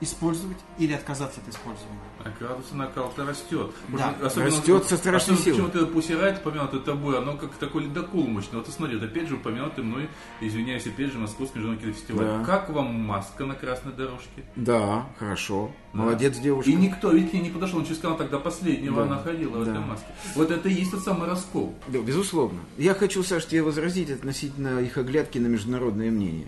использовать 0.00 0.58
или 0.78 0.92
отказаться 0.92 1.40
от 1.40 1.48
использования. 1.48 1.98
А 2.24 2.30
градус 2.38 2.66
накал-то 2.72 3.26
растет. 3.26 3.70
Да. 3.88 4.14
Растет 4.36 4.84
со 4.84 4.96
страшной 4.96 5.36
особенно 5.36 5.56
силой. 5.56 5.70
Почему-то 5.70 5.92
Пусси 5.92 6.14
Райт, 6.14 6.38
упомянутый 6.38 6.80
тобой, 6.80 7.18
оно 7.18 7.36
как 7.36 7.50
такой 7.54 7.84
ледокол 7.84 8.26
мощный. 8.26 8.56
Вот 8.56 8.66
ты 8.66 8.72
смотри, 8.72 8.96
вот 8.96 9.04
опять 9.04 9.28
же 9.28 9.34
упомянутый 9.36 9.82
мной, 9.84 10.08
извиняюсь, 10.40 10.86
опять 10.86 11.12
же, 11.12 11.18
Московский 11.18 11.58
международный 11.58 11.92
кинофестиваль. 11.92 12.24
Да. 12.26 12.44
Как 12.44 12.70
вам 12.70 12.94
маска 12.94 13.44
на 13.44 13.54
красной 13.54 13.92
дорожке? 13.92 14.44
Да, 14.56 15.06
хорошо. 15.18 15.70
Да. 15.92 16.00
Молодец, 16.00 16.38
девушка. 16.38 16.70
И 16.70 16.74
никто 16.74 17.10
ведь 17.10 17.30
к 17.30 17.32
ней 17.34 17.40
не 17.42 17.50
подошел, 17.50 17.78
он 17.78 17.84
через 17.84 17.98
сказал, 17.98 18.16
тогда 18.16 18.38
последнего 18.38 18.96
Да. 18.96 19.02
она 19.14 19.18
ходила 19.22 19.58
в 19.58 19.64
Да. 19.64 19.70
этой 19.72 19.80
маске. 19.80 20.06
Вот 20.34 20.50
это 20.50 20.68
и 20.68 20.74
есть 20.74 20.90
тот 20.92 21.02
самый 21.02 21.28
раскол. 21.28 21.74
Да, 21.88 21.98
безусловно. 21.98 22.60
Я 22.76 22.94
хочу, 22.94 23.22
Саш, 23.22 23.46
тебе 23.46 23.62
возразить 23.62 24.10
относительно 24.10 24.78
их 24.80 24.96
оглядки 24.96 25.38
на 25.38 25.46
международное 25.48 26.10
мнение. 26.10 26.46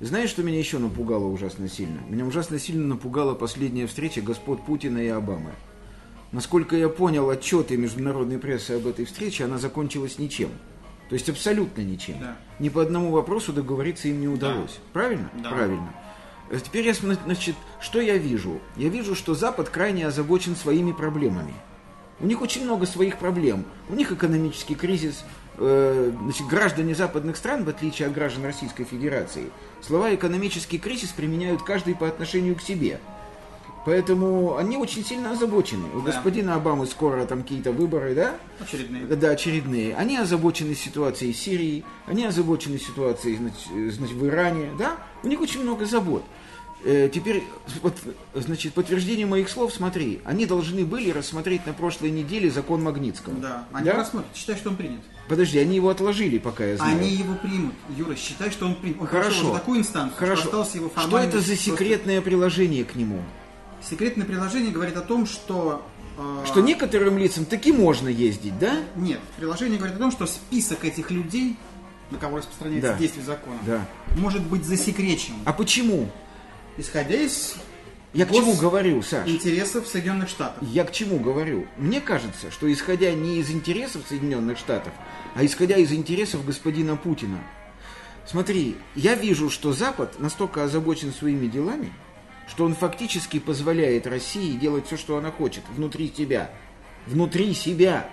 Знаешь, 0.00 0.30
что 0.30 0.44
меня 0.44 0.58
еще 0.58 0.78
напугало 0.78 1.24
ужасно 1.24 1.68
сильно? 1.68 2.00
Меня 2.08 2.24
ужасно 2.24 2.58
сильно 2.58 2.86
напугала 2.86 3.34
последняя 3.34 3.86
встреча 3.86 4.20
господ 4.20 4.64
Путина 4.64 4.98
и 4.98 5.08
Обамы. 5.08 5.50
Насколько 6.30 6.76
я 6.76 6.88
понял 6.88 7.28
отчеты 7.30 7.76
международной 7.76 8.38
прессы 8.38 8.72
об 8.72 8.86
этой 8.86 9.06
встрече, 9.06 9.44
она 9.44 9.58
закончилась 9.58 10.18
ничем. 10.18 10.50
То 11.08 11.14
есть 11.14 11.28
абсолютно 11.28 11.80
ничем. 11.80 12.20
Да. 12.20 12.36
Ни 12.58 12.68
по 12.68 12.82
одному 12.82 13.10
вопросу 13.10 13.52
договориться 13.52 14.08
им 14.08 14.20
не 14.20 14.28
удалось. 14.28 14.78
Правильно? 14.92 15.30
Да. 15.42 15.50
Правильно. 15.50 15.92
Э, 16.50 16.58
Теперь 16.62 16.86
я, 16.86 16.94
значит, 16.94 17.56
что 17.80 18.00
я 18.00 18.18
вижу? 18.18 18.60
Я 18.76 18.90
вижу, 18.90 19.14
что 19.14 19.34
Запад 19.34 19.70
крайне 19.70 20.06
озабочен 20.06 20.54
своими 20.54 20.92
проблемами. 20.92 21.54
У 22.20 22.26
них 22.26 22.40
очень 22.42 22.64
много 22.64 22.86
своих 22.86 23.18
проблем. 23.18 23.64
У 23.88 23.94
них 23.94 24.10
экономический 24.12 24.74
кризис. 24.74 25.24
Э, 25.56 26.12
Значит, 26.22 26.46
граждане 26.46 26.94
западных 26.94 27.36
стран, 27.36 27.64
в 27.64 27.68
отличие 27.68 28.08
от 28.08 28.14
граждан 28.14 28.44
Российской 28.44 28.84
Федерации, 28.84 29.50
слова 29.80 30.14
«экономический 30.14 30.78
кризис» 30.78 31.10
применяют 31.10 31.62
каждый 31.62 31.94
по 31.94 32.06
отношению 32.08 32.54
к 32.56 32.60
себе. 32.60 33.00
Поэтому 33.84 34.56
они 34.56 34.76
очень 34.76 35.04
сильно 35.04 35.30
озабочены. 35.30 35.84
У 35.94 36.00
Да. 36.00 36.06
господина 36.12 36.54
Обамы 36.56 36.86
скоро 36.86 37.24
там 37.24 37.42
какие-то 37.42 37.72
выборы, 37.72 38.14
да? 38.14 38.34
Очередные. 38.60 39.06
Да, 39.06 39.30
очередные. 39.30 39.94
Они 39.96 40.16
озабочены 40.18 40.74
ситуацией 40.74 41.32
в 41.32 41.36
Сирии, 41.38 41.84
они 42.06 42.24
озабочены 42.26 42.78
ситуацией 42.78 43.36
значит, 43.36 43.68
э, 43.74 43.90
значит, 43.90 44.16
в 44.16 44.26
Иране, 44.26 44.70
да? 44.78 44.96
У 45.22 45.28
них 45.28 45.40
очень 45.40 45.62
много 45.62 45.86
забот. 45.86 46.24
Э, 46.84 47.10
Теперь, 47.12 47.42
вот, 47.82 47.94
значит, 48.34 48.72
подтверждение 48.72 49.26
моих 49.26 49.48
слов, 49.48 49.72
смотри, 49.74 50.20
они 50.24 50.46
должны 50.46 50.84
были 50.84 51.10
рассмотреть 51.10 51.66
на 51.66 51.72
прошлой 51.72 52.10
неделе 52.10 52.50
закон 52.50 52.82
Магнитского. 52.84 53.34
Да, 53.40 53.66
они 53.72 53.86
Да? 53.86 53.94
рассмотрят. 53.96 54.30
Считай, 54.34 54.56
что 54.56 54.70
он 54.70 54.76
принят. 54.76 55.00
Подожди, 55.28 55.58
они 55.58 55.74
его 55.76 55.88
отложили, 55.88 56.38
пока 56.38 56.64
я 56.64 56.76
знаю. 56.76 56.96
Они 56.96 57.10
его 57.10 57.34
примут. 57.34 57.74
Юра, 57.96 58.14
считай, 58.14 58.50
что 58.50 58.66
он 58.66 58.76
принят. 58.76 59.00
Он 59.00 59.06
Хорошо. 59.08 59.52
такую 59.54 59.80
инстанцию, 59.80 60.16
Хорошо. 60.18 60.42
что 60.42 60.48
остался 60.50 60.78
его 60.78 60.90
Что 60.96 61.18
это 61.18 61.40
за 61.40 61.46
просто- 61.46 61.56
секретное 61.64 62.20
приложение 62.22 62.84
к 62.84 62.94
нему? 62.94 63.22
Секретное 63.82 64.24
приложение 64.26 64.70
говорит 64.72 64.96
о 64.96 65.02
том, 65.02 65.26
что 65.26 65.84
А, 66.20 66.44
Что 66.44 66.60
некоторым 66.62 67.16
лицам 67.16 67.44
таки 67.44 67.70
можно 67.70 68.08
ездить, 68.08 68.58
да? 68.58 68.72
Нет, 68.96 69.20
приложение 69.36 69.78
говорит 69.78 69.94
о 69.94 70.00
том, 70.00 70.10
что 70.10 70.26
список 70.26 70.84
этих 70.84 71.12
людей, 71.12 71.54
на 72.10 72.18
кого 72.18 72.38
распространяется 72.38 72.90
Да. 72.90 72.98
действие 72.98 73.24
закона, 73.24 73.56
Да. 73.64 73.86
может 74.16 74.42
быть 74.44 74.64
засекречен, 74.64 75.34
А 75.44 75.52
почему? 75.52 76.08
Исходя 76.78 77.16
из 77.16 77.56
Я 78.14 78.24
к 78.24 78.32
чему 78.32 78.54
говорю, 78.54 79.02
Саш? 79.02 79.28
интересов 79.28 79.86
Соединенных 79.86 80.28
Штатов. 80.28 80.62
Я 80.62 80.84
к 80.84 80.92
чему 80.92 81.18
говорю? 81.18 81.66
Мне 81.76 82.00
кажется, 82.00 82.50
что 82.50 82.72
исходя 82.72 83.12
не 83.12 83.38
из 83.38 83.50
интересов 83.50 84.02
Соединенных 84.08 84.56
Штатов, 84.56 84.92
а 85.34 85.44
исходя 85.44 85.76
из 85.76 85.92
интересов 85.92 86.46
господина 86.46 86.96
Путина. 86.96 87.38
Смотри, 88.26 88.76
я 88.94 89.14
вижу, 89.14 89.50
что 89.50 89.72
Запад 89.72 90.20
настолько 90.20 90.64
озабочен 90.64 91.12
своими 91.12 91.46
делами, 91.46 91.92
что 92.46 92.64
он 92.64 92.74
фактически 92.74 93.38
позволяет 93.38 94.06
России 94.06 94.56
делать 94.56 94.86
все, 94.86 94.96
что 94.96 95.16
она 95.16 95.30
хочет, 95.30 95.64
внутри 95.74 96.12
себя. 96.14 96.50
Внутри 97.06 97.54
себя. 97.54 98.08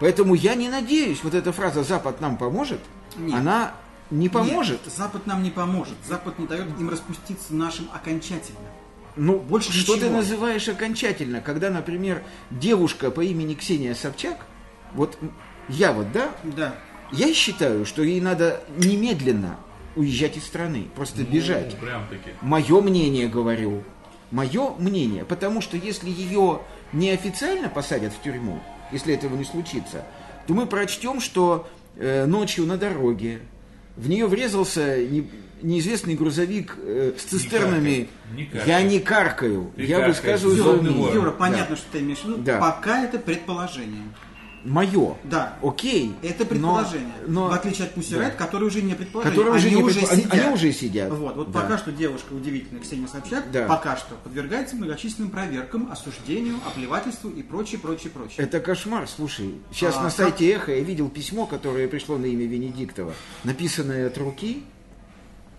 Поэтому 0.00 0.34
я 0.34 0.56
не 0.56 0.68
надеюсь, 0.68 1.22
вот 1.22 1.34
эта 1.34 1.52
фраза 1.52 1.84
«Запад 1.84 2.20
нам 2.20 2.36
поможет», 2.36 2.80
Нет. 3.16 3.34
она 3.38 3.74
не 4.12 4.28
поможет. 4.28 4.80
Нет, 4.84 4.94
Запад 4.94 5.26
нам 5.26 5.42
не 5.42 5.50
поможет. 5.50 5.94
Запад 6.06 6.38
не 6.38 6.46
дает 6.46 6.66
им 6.78 6.88
распуститься 6.90 7.54
нашим 7.54 7.88
окончательно. 7.92 8.58
Ну, 9.16 9.38
Больше 9.38 9.72
что 9.72 9.94
ты 9.94 10.00
ничего. 10.04 10.16
называешь 10.16 10.68
окончательно, 10.68 11.40
когда, 11.40 11.68
например, 11.70 12.22
девушка 12.50 13.10
по 13.10 13.20
имени 13.22 13.54
Ксения 13.54 13.94
Собчак, 13.94 14.38
вот 14.94 15.18
я 15.68 15.92
вот, 15.92 16.10
да, 16.12 16.30
Да. 16.44 16.74
я 17.10 17.32
считаю, 17.34 17.84
что 17.84 18.02
ей 18.02 18.20
надо 18.20 18.62
немедленно 18.78 19.56
уезжать 19.96 20.36
из 20.38 20.44
страны, 20.44 20.88
просто 20.94 21.24
бежать. 21.24 21.76
Прям 21.78 22.06
таки. 22.08 22.30
Мое 22.40 22.80
мнение 22.80 23.28
говорю, 23.28 23.82
мое 24.30 24.74
мнение, 24.78 25.24
потому 25.26 25.60
что 25.60 25.76
если 25.76 26.08
ее 26.08 26.60
неофициально 26.94 27.68
посадят 27.68 28.12
в 28.14 28.22
тюрьму, 28.22 28.60
если 28.92 29.14
этого 29.14 29.36
не 29.36 29.44
случится, 29.44 30.06
то 30.46 30.54
мы 30.54 30.66
прочтем, 30.66 31.20
что 31.20 31.68
э, 31.96 32.24
ночью 32.24 32.64
на 32.66 32.78
дороге 32.78 33.42
в 33.96 34.08
нее 34.08 34.26
врезался 34.26 34.98
не- 35.04 35.30
неизвестный 35.62 36.14
грузовик 36.14 36.76
э, 36.78 37.12
с 37.18 37.22
цистернами. 37.22 38.08
Не 38.34 38.46
каркай. 38.46 38.68
Я 38.68 38.82
не 38.82 38.98
каркаю, 39.00 39.72
Ты 39.76 39.84
я 39.84 39.96
каркаешь, 39.98 40.16
высказываю 40.16 40.56
свое 40.56 40.80
мнение. 40.82 41.14
Юра, 41.14 41.30
Да. 41.30 41.36
понятно, 41.36 41.76
что 41.76 41.86
ты 41.92 41.98
имеешь 42.00 42.18
в 42.20 42.24
виду. 42.24 42.38
Да. 42.38 42.58
Пока 42.58 43.04
это 43.04 43.18
предположение. 43.18 44.02
Мое. 44.64 45.16
Да. 45.24 45.56
Окей. 45.62 46.14
Это 46.22 46.44
но- 46.44 46.48
предположение. 46.50 47.12
но- 47.26 47.48
в 47.48 47.52
отличие 47.52 47.86
от 47.88 47.96
Pussy 47.96 48.10
Да. 48.16 48.28
Riot, 48.28 48.36
которые 48.36 48.68
уже 48.68 48.82
не 48.82 48.94
предположение. 48.94 49.36
Которые 49.38 49.56
уже 49.58 49.66
они, 49.68 49.76
не 49.76 49.82
уже 49.82 50.00
предпо- 50.00 50.12
они- 50.12 50.22
сидят. 50.22 50.34
они 50.44 50.54
уже 50.54 50.72
сидят. 50.72 51.10
Вот, 51.10 51.36
вот 51.36 51.50
Да. 51.50 51.60
пока 51.60 51.78
что 51.78 51.92
девушка 51.92 52.32
удивительная 52.32 52.80
Ксения 52.82 53.08
Собчак, 53.08 53.50
Да. 53.50 53.66
пока 53.66 53.96
что 53.96 54.14
подвергается 54.22 54.76
многочисленным 54.76 55.30
проверкам, 55.30 55.90
осуждению, 55.90 56.56
оплевательству 56.66 57.30
и 57.30 57.42
прочее, 57.42 57.80
прочее, 57.80 58.10
прочее. 58.10 58.36
Это 58.38 58.60
кошмар, 58.60 59.08
слушай. 59.08 59.54
Сейчас 59.72 59.94
А, 59.96 60.02
на 60.02 60.04
как- 60.04 60.14
сайте 60.16 60.50
Эхо 60.52 60.72
я 60.72 60.80
видел 60.80 61.08
письмо, 61.08 61.46
которое 61.46 61.88
пришло 61.88 62.16
на 62.16 62.26
имя 62.26 62.46
Венедиктова, 62.46 63.14
написанное 63.44 64.06
от 64.06 64.16
руки. 64.18 64.62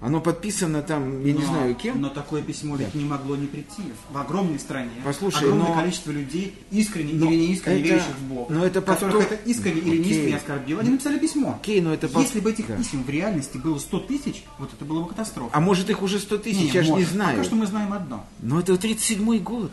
Оно 0.06 0.20
подписано 0.20 0.82
там, 0.82 1.24
я 1.26 1.32
не 1.32 1.40
Но- 1.40 1.46
знаю 1.46 1.76
кем. 1.76 2.02
Но 2.02 2.10
такое 2.10 2.42
письмо 2.42 2.76
ведь 2.76 2.94
не 2.94 3.06
могло 3.06 3.38
не 3.38 3.48
прийти. 3.48 3.84
В 4.12 4.18
огромной 4.18 4.60
стране. 4.60 4.92
Послушай, 5.06 5.44
огромное 5.46 5.68
но- 5.70 5.74
количество 5.76 6.12
людей, 6.12 6.56
искренне 6.72 7.14
Но 7.14 7.32
или 7.32 7.36
не 7.40 7.54
искренне 7.54 7.80
это- 7.80 7.88
верящих 7.90 8.16
в 8.18 8.24
Бога, 8.28 8.54
но 8.54 8.66
это 8.66 8.82
которых 8.82 9.14
повтор- 9.30 9.34
это 9.40 9.50
искренне 9.50 9.80
или 9.80 9.98
не 9.98 10.02
Окей. 10.02 10.12
искренне 10.12 10.36
оскорбило, 10.38 10.82
они 10.82 10.90
написали 10.90 11.20
письмо. 11.20 11.58
Окей, 11.62 11.80
но 11.80 11.94
это 11.94 12.08
Если 12.20 12.40
бы 12.42 12.52
этих 12.52 12.68
да. 12.68 12.76
писем 12.76 13.04
в 13.04 13.10
реальности 13.10 13.58
было 13.58 13.78
100 13.80 14.00
тысяч, 14.00 14.44
вот 14.60 14.74
это 14.74 14.84
было 14.84 15.04
бы 15.04 15.08
катастрофа. 15.10 15.50
А 15.54 15.60
может 15.62 15.90
их 15.90 16.02
уже 16.02 16.20
100 16.20 16.38
тысяч, 16.38 16.60
Не, 16.60 16.68
я 16.80 16.84
же 16.84 16.92
не 16.92 17.06
знаю. 17.06 17.38
Пока 17.38 17.44
что 17.46 17.56
мы 17.56 17.66
знаем 17.66 17.94
одно. 17.94 18.26
Но 18.42 18.60
это 18.60 18.74
37-й 18.74 19.40
год. 19.40 19.72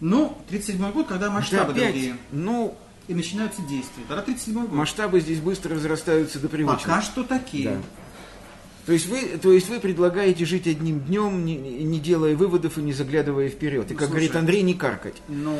Ну, 0.00 0.36
37 0.48 0.92
год, 0.92 1.08
когда 1.08 1.26
Это 1.26 1.34
масштабы 1.34 1.72
опять, 1.72 1.92
другие. 1.92 2.16
ну, 2.32 2.74
И 3.08 3.14
начинаются 3.14 3.62
действия. 3.62 4.04
Тогда 4.06 4.22
37 4.22 4.66
год. 4.66 4.72
масштабы 4.72 5.20
здесь 5.20 5.40
быстро 5.40 5.74
разрастаются 5.74 6.38
до 6.38 6.48
привычных. 6.50 6.82
Пока 6.82 7.00
что 7.00 7.24
такие. 7.24 7.70
Да. 7.70 7.76
То 8.88 8.94
есть, 8.94 9.06
вы, 9.06 9.20
то 9.40 9.52
есть 9.52 9.68
вы 9.68 9.80
предлагаете 9.80 10.46
жить 10.46 10.66
одним 10.66 11.00
днем, 11.00 11.44
не, 11.44 11.56
не 11.58 12.00
делая 12.00 12.34
выводов 12.34 12.78
и 12.78 12.80
не 12.80 12.94
заглядывая 12.94 13.50
вперед. 13.50 13.84
И, 13.90 13.94
как 13.94 13.98
Слушай, 14.08 14.10
говорит 14.12 14.36
Андрей, 14.36 14.62
не 14.62 14.72
каркать. 14.72 15.16
Ну, 15.28 15.54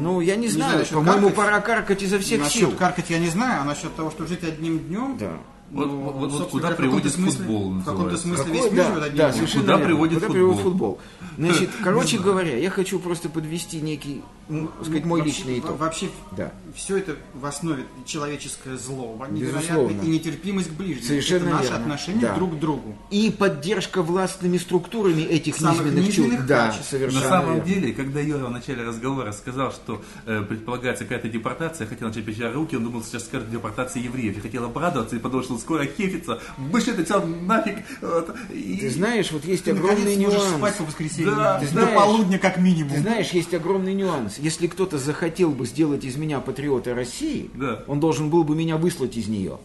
Ну, 0.00 0.22
я 0.22 0.34
не, 0.36 0.48
знаю, 0.48 0.78
насчет 0.78 0.94
по-моему, 0.94 1.28
каркать. 1.28 1.34
пора 1.36 1.60
каркать 1.60 2.02
изо 2.02 2.18
всех 2.18 2.40
Насчет 2.40 2.60
сил. 2.60 2.70
каркать 2.72 3.10
я 3.10 3.18
не 3.18 3.28
знаю, 3.28 3.60
а 3.60 3.64
насчет 3.66 3.94
того, 3.96 4.10
что 4.10 4.26
жить 4.26 4.42
одним 4.44 4.78
днем... 4.78 5.18
Да. 5.20 5.32
Вот- 5.70 5.86
ну, 5.88 6.00
вот- 6.00 6.30
вот 6.32 6.48
куда 6.48 6.70
приводит 6.70 7.12
смысле- 7.12 7.44
футбол, 7.44 7.70
В 7.74 7.84
каком-то 7.84 8.16
смысле 8.16 8.44
Какой? 8.44 8.60
весь 8.62 8.72
мир 8.72 8.84
да, 8.86 9.00
да, 9.00 9.08
днем. 9.10 9.32
совершенно 9.34 9.62
Куда 9.64 9.78
приводит 9.78 10.14
Куда 10.14 10.26
футбол? 10.26 10.34
приводит 10.34 10.62
футбол? 10.62 10.98
Значит, 11.36 11.70
короче 11.84 12.18
говоря, 12.24 12.56
я 12.56 12.70
хочу 12.70 12.98
просто 12.98 13.28
подвести 13.28 13.80
некий, 13.82 14.22
ну, 14.50 14.66
так 14.68 14.84
сказать, 14.86 15.04
мой 15.04 15.20
Вообще- 15.20 15.36
личный 15.36 15.58
итог. 15.60 15.78
Вообще, 15.78 16.08
Да. 16.36 16.52
все 16.74 16.98
это 16.98 17.16
в 17.34 17.46
основе 17.46 17.84
человеческое 18.04 18.76
зло, 18.76 19.16
Безусловно. 19.30 20.02
и 20.02 20.06
нетерпимость 20.08 20.68
к 20.68 20.72
ближнему. 20.72 21.06
Совершенно 21.06 21.44
это 21.46 21.50
наши 21.56 21.62
верно. 21.68 21.78
отношения 21.78 22.20
Да. 22.20 22.34
друг 22.34 22.56
к 22.56 22.58
другу. 22.58 22.96
И 23.10 23.30
поддержка 23.30 24.02
властными 24.02 24.58
структурами 24.58 25.22
этих 25.22 25.56
Самых 25.56 25.84
низменных 25.84 26.06
низменных 26.08 26.30
чувств. 26.38 26.46
Да, 26.48 26.74
совершенно 26.82 27.22
На 27.22 27.28
самом 27.28 27.54
верно. 27.54 27.68
деле, 27.68 27.92
когда 27.92 28.20
Юра 28.20 28.46
в 28.46 28.50
начале 28.50 28.82
разговора 28.82 29.32
сказал, 29.32 29.72
что 29.72 30.02
э, 30.26 30.42
предполагается 30.42 31.04
какая-то 31.04 31.28
депортация, 31.28 31.84
я 31.84 31.88
хотел 31.88 32.08
начать 32.08 32.24
печать 32.24 32.52
руки, 32.54 32.76
он 32.76 32.84
думал, 32.84 33.02
сейчас 33.04 33.24
скажет 33.26 33.50
депортация 33.50 34.02
евреев. 34.02 34.36
Я 34.36 34.42
хотел 34.42 34.64
обрадоваться 34.64 35.16
и 35.16 35.18
подумал, 35.18 35.44
что 35.44 35.58
скоро 35.58 35.84
хефится. 35.86 36.40
Вышли 36.58 36.92
это 36.94 37.04
все 37.04 37.24
нафиг. 37.24 37.76
Вот, 38.02 38.34
и- 38.52 38.78
Ты 38.80 38.90
знаешь, 38.90 39.30
вот 39.32 39.44
есть 39.44 39.64
Ты, 39.64 39.70
огромный 39.72 40.16
нюанс. 40.16 40.56
спать 40.56 40.76
по 40.76 40.84
воскресеньям. 40.84 41.36
Да, 41.36 41.54
До 41.58 41.66
ты 41.66 41.72
знаешь- 41.72 41.96
полудня 41.96 42.38
как 42.38 42.58
минимум. 42.58 42.92
Ты 42.94 43.00
знаешь, 43.00 43.30
есть 43.30 43.52
огромный 43.54 43.94
нюанс. 43.94 44.38
Если 44.40 44.66
кто-то 44.66 44.98
захотел 44.98 45.50
бы 45.50 45.66
сделать 45.66 46.04
из 46.04 46.16
меня 46.16 46.40
патриота 46.40 46.94
России, 46.94 47.50
Да. 47.54 47.84
он 47.86 48.00
должен 48.00 48.30
был 48.30 48.44
бы 48.44 48.54
меня 48.54 48.76
выслать 48.76 49.16
из 49.16 49.28
нее. 49.28 49.58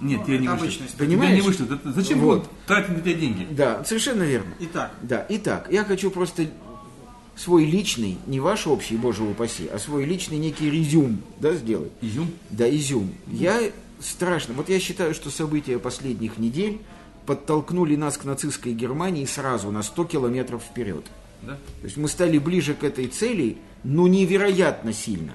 Нет, 0.00 0.26
не 0.26 0.34
это 0.34 0.42
вышлют. 0.42 0.60
обычная 0.62 0.88
Тебя 0.88 0.98
Понимаешь? 1.06 1.34
не 1.36 1.40
вышлют. 1.40 1.70
Это 1.70 1.92
зачем 1.92 2.20
Вот. 2.20 2.50
тратить 2.66 2.90
на 2.96 3.00
тебя 3.00 3.14
деньги? 3.14 3.46
Да, 3.50 3.84
совершенно 3.84 4.24
верно. 4.24 4.52
Итак, 4.60 4.92
Да, 5.02 5.24
итак, 5.28 5.68
я 5.70 5.84
хочу 5.84 6.10
просто 6.10 6.48
свой 7.36 7.64
личный, 7.64 8.18
не 8.26 8.40
ваш 8.40 8.66
общий, 8.66 8.96
боже 8.96 9.22
упаси, 9.22 9.68
а 9.72 9.78
свой 9.78 10.04
личный 10.04 10.38
некий 10.38 10.68
резюм, 10.70 11.20
да, 11.40 11.54
сделать. 11.54 11.92
Изюм. 12.00 12.28
Да, 12.50 12.68
изюм. 12.68 13.12
Я 13.28 13.70
страшно. 14.00 14.54
Вот 14.54 14.68
я 14.68 14.80
считаю, 14.80 15.14
что 15.14 15.30
события 15.30 15.78
последних 15.78 16.38
недель 16.38 16.80
подтолкнули 17.26 17.96
нас 17.96 18.16
к 18.16 18.24
нацистской 18.24 18.72
Германии 18.72 19.24
сразу 19.24 19.70
на 19.70 19.82
100 19.82 20.04
километров 20.04 20.62
вперед. 20.62 21.04
Да? 21.42 21.52
То 21.52 21.84
есть 21.84 21.96
мы 21.96 22.08
стали 22.08 22.38
ближе 22.38 22.74
к 22.74 22.84
этой 22.84 23.06
цели, 23.06 23.58
ну, 23.82 24.06
невероятно 24.06 24.92
сильно. 24.92 25.34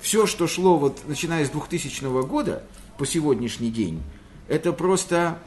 Все, 0.00 0.26
что 0.26 0.46
шло 0.46 0.78
вот 0.78 1.00
начиная 1.06 1.44
с 1.44 1.50
2000 1.50 2.26
года 2.26 2.62
по 2.98 3.06
сегодняшний 3.06 3.70
день, 3.70 4.02
это 4.48 4.72
просто 4.72 5.38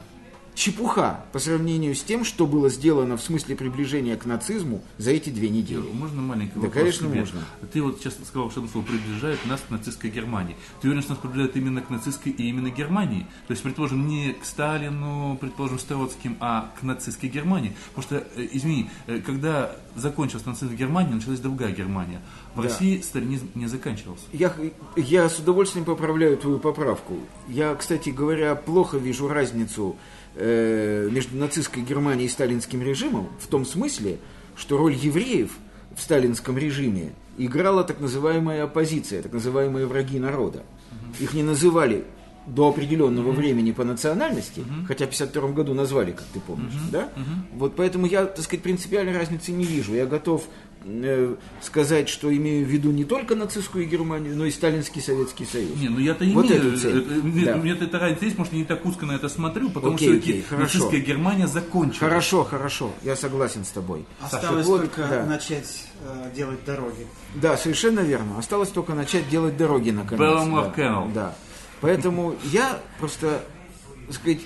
чепуха 0.54 1.24
по 1.32 1.38
сравнению 1.38 1.94
с 1.94 2.02
тем, 2.02 2.24
что 2.24 2.46
было 2.46 2.68
сделано 2.68 3.16
в 3.16 3.22
смысле 3.22 3.56
приближения 3.56 4.16
к 4.16 4.26
нацизму 4.26 4.82
за 4.98 5.10
эти 5.12 5.30
две 5.30 5.48
недели. 5.48 5.80
Можно 5.92 6.22
маленький 6.22 6.52
Да, 6.56 6.60
вопрос 6.62 6.74
конечно, 6.74 7.08
тебе? 7.08 7.20
можно. 7.20 7.40
Ты 7.72 7.82
вот 7.82 7.98
сейчас 7.98 8.14
сказал, 8.26 8.50
что 8.50 8.66
слово 8.68 8.84
приближает 8.84 9.38
нас 9.46 9.60
к 9.66 9.70
нацистской 9.70 10.10
Германии. 10.10 10.56
Ты 10.80 10.88
уверен, 10.88 11.02
что 11.02 11.12
нас 11.12 11.20
приближает 11.20 11.56
именно 11.56 11.80
к 11.80 11.90
нацистской 11.90 12.32
и 12.32 12.48
именно 12.48 12.68
Германии? 12.70 13.26
То 13.46 13.52
есть, 13.52 13.62
предположим, 13.62 14.06
не 14.06 14.34
к 14.34 14.44
Сталину, 14.44 15.38
предположим, 15.40 15.78
с 15.78 15.84
Троцким, 15.84 16.36
а 16.40 16.70
к 16.78 16.82
нацистской 16.82 17.28
Германии? 17.30 17.74
Потому 17.94 18.02
что, 18.02 18.26
э, 18.40 18.48
извини, 18.52 18.90
э, 19.06 19.20
когда 19.20 19.74
закончился 19.96 20.48
нацизм 20.48 20.68
в 20.72 20.76
Германии, 20.76 21.14
началась 21.14 21.40
другая 21.40 21.72
Германия. 21.72 22.20
В 22.54 22.56
Да. 22.56 22.64
России 22.64 23.00
сталинизм 23.00 23.48
не 23.54 23.66
заканчивался. 23.66 24.24
Я, 24.32 24.54
я 24.96 25.28
с 25.28 25.38
удовольствием 25.38 25.84
поправляю 25.86 26.36
твою 26.36 26.58
поправку. 26.58 27.14
Я, 27.48 27.74
кстати 27.74 28.10
говоря, 28.10 28.54
плохо 28.54 28.98
вижу 28.98 29.28
разницу 29.28 29.96
э, 30.34 31.08
между 31.10 31.36
нацистской 31.36 31.82
Германией 31.82 32.26
и 32.26 32.30
сталинским 32.30 32.82
режимом 32.82 33.28
в 33.38 33.46
том 33.46 33.64
смысле, 33.64 34.18
что 34.56 34.76
роль 34.76 34.94
евреев 34.94 35.50
в 35.94 36.00
сталинском 36.00 36.58
режиме 36.58 37.12
играла 37.38 37.84
так 37.84 38.00
называемая 38.00 38.64
оппозиция, 38.64 39.22
так 39.22 39.32
называемые 39.32 39.86
враги 39.86 40.18
народа. 40.18 40.62
Их 41.20 41.34
не 41.34 41.42
называли 41.42 42.04
до 42.46 42.68
определенного 42.68 43.30
времени 43.30 43.70
по 43.72 43.84
национальности, 43.84 44.64
хотя 44.88 45.06
в 45.06 45.14
1952 45.14 45.48
году 45.50 45.74
назвали, 45.74 46.12
как 46.12 46.26
ты 46.32 46.40
помнишь, 46.40 46.72
да? 46.90 47.08
Вот 47.54 47.76
поэтому 47.76 48.06
я, 48.06 48.26
так 48.26 48.44
сказать, 48.44 48.62
принципиальной 48.62 49.16
разницы 49.16 49.52
не 49.52 49.64
вижу. 49.64 49.94
Я 49.94 50.06
готов 50.06 50.44
сказать, 51.60 52.08
что 52.08 52.34
имею 52.34 52.66
в 52.66 52.68
виду 52.68 52.90
не 52.90 53.04
только 53.04 53.34
нацистскую 53.34 53.86
Германию, 53.88 54.36
но 54.36 54.44
и 54.44 54.50
Сталинский 54.50 55.00
Советский 55.00 55.44
Союз. 55.44 55.76
Не, 55.76 55.88
ну 55.88 55.98
я-то 55.98 56.24
Вот 56.26 56.46
имею. 56.46 56.68
эту 56.68 56.78
цель. 56.78 56.98
э, 56.98 57.04
э, 57.18 57.20
мне- 57.22 57.44
Да. 57.44 57.56
Мне 57.56 57.72
эта 57.72 57.98
разница 57.98 58.24
есть, 58.24 58.38
может, 58.38 58.52
я 58.52 58.58
не 58.60 58.64
так 58.64 58.84
узко 58.84 59.06
на 59.06 59.12
это 59.12 59.28
смотрю, 59.28 59.70
потому 59.70 59.94
Окей, 59.94 60.08
что 60.08 60.18
окей, 60.18 60.44
нацистская 60.50 61.00
Германия 61.00 61.46
закончилась. 61.46 61.98
Хорошо, 61.98 62.44
хорошо, 62.44 62.92
я 63.02 63.16
согласен 63.16 63.64
с 63.64 63.68
тобой. 63.68 64.04
осталось 64.20 64.66
вот, 64.66 64.82
только 64.82 65.06
да. 65.08 65.26
начать 65.26 65.86
э, 66.04 66.30
делать 66.34 66.64
дороги. 66.64 67.06
Да, 67.34 67.56
совершенно 67.56 68.00
верно. 68.00 68.38
Осталось 68.38 68.70
только 68.70 68.94
начать 68.94 69.28
делать 69.28 69.56
дороги 69.56 69.90
наконец. 69.90 70.20
Belmont 70.20 70.72
да, 70.76 71.06
да. 71.14 71.34
Поэтому 71.80 72.34
я 72.52 72.78
просто, 72.98 73.42
так 74.06 74.14
сказать, 74.16 74.40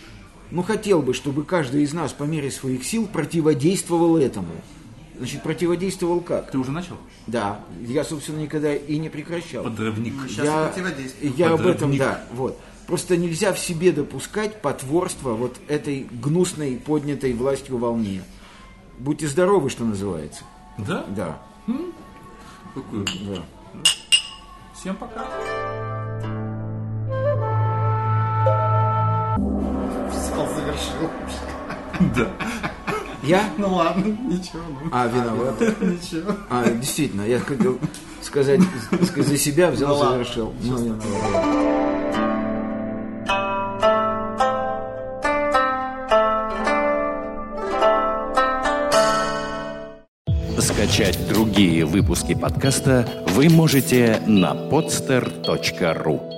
ну 0.50 0.62
хотел 0.62 1.02
бы, 1.02 1.12
чтобы 1.14 1.44
каждый 1.44 1.82
из 1.82 1.92
нас 1.92 2.12
по 2.12 2.24
мере 2.24 2.50
своих 2.50 2.84
сил 2.84 3.06
противодействовал 3.06 4.16
этому. 4.16 4.52
Значит, 5.18 5.42
противодействовал 5.42 6.20
как? 6.20 6.50
Ты 6.50 6.58
уже 6.58 6.70
начал? 6.72 6.96
Да, 7.26 7.60
я, 7.80 8.04
собственно, 8.04 8.38
никогда 8.40 8.74
и 8.74 8.98
не 8.98 9.08
прекращал. 9.08 9.64
Подрывник. 9.64 10.14
Сейчас 10.28 10.44
я, 10.46 10.66
противодействие. 10.68 11.32
я 11.36 11.52
об 11.52 11.60
этом, 11.60 11.72
Подрывник. 11.72 11.98
да, 12.00 12.24
вот. 12.32 12.58
Просто 12.86 13.16
нельзя 13.16 13.52
в 13.52 13.58
себе 13.58 13.90
допускать 13.92 14.60
потворство 14.62 15.32
вот 15.32 15.56
этой 15.68 16.06
гнусной, 16.10 16.76
поднятой 16.76 17.32
властью 17.32 17.78
волне. 17.78 18.22
Будьте 18.98 19.26
здоровы, 19.26 19.70
что 19.70 19.84
называется. 19.84 20.44
Да? 20.78 21.04
Да, 21.08 21.38
Какую? 22.74 23.04
да. 23.04 23.42
Всем 24.74 24.94
пока. 24.96 25.26
Взял, 30.10 30.46
завершил. 30.54 31.10
Да. 32.14 32.30
Я? 33.26 33.50
Ну 33.58 33.74
ладно, 33.74 34.04
ничего. 34.04 34.60
ну. 34.68 34.88
А, 34.92 35.06
виноват. 35.08 35.60
Ничего. 35.80 36.32
А, 36.48 36.70
действительно, 36.70 37.22
я 37.22 37.40
хотел 37.40 37.78
сказать, 38.22 38.60
сказать 39.04 39.26
за 39.26 39.36
себя, 39.36 39.70
взял, 39.70 39.88
Ну 39.88 39.94
ладно, 39.96 40.12
завершил. 40.12 40.54
Ну, 40.62 40.76
виноват. 40.78 41.66
Скачать 50.60 51.18
другие 51.28 51.84
выпуски 51.84 52.34
подкаста 52.34 53.08
вы 53.28 53.48
можете 53.48 54.20
на 54.26 54.54
podster.ru 54.54 56.35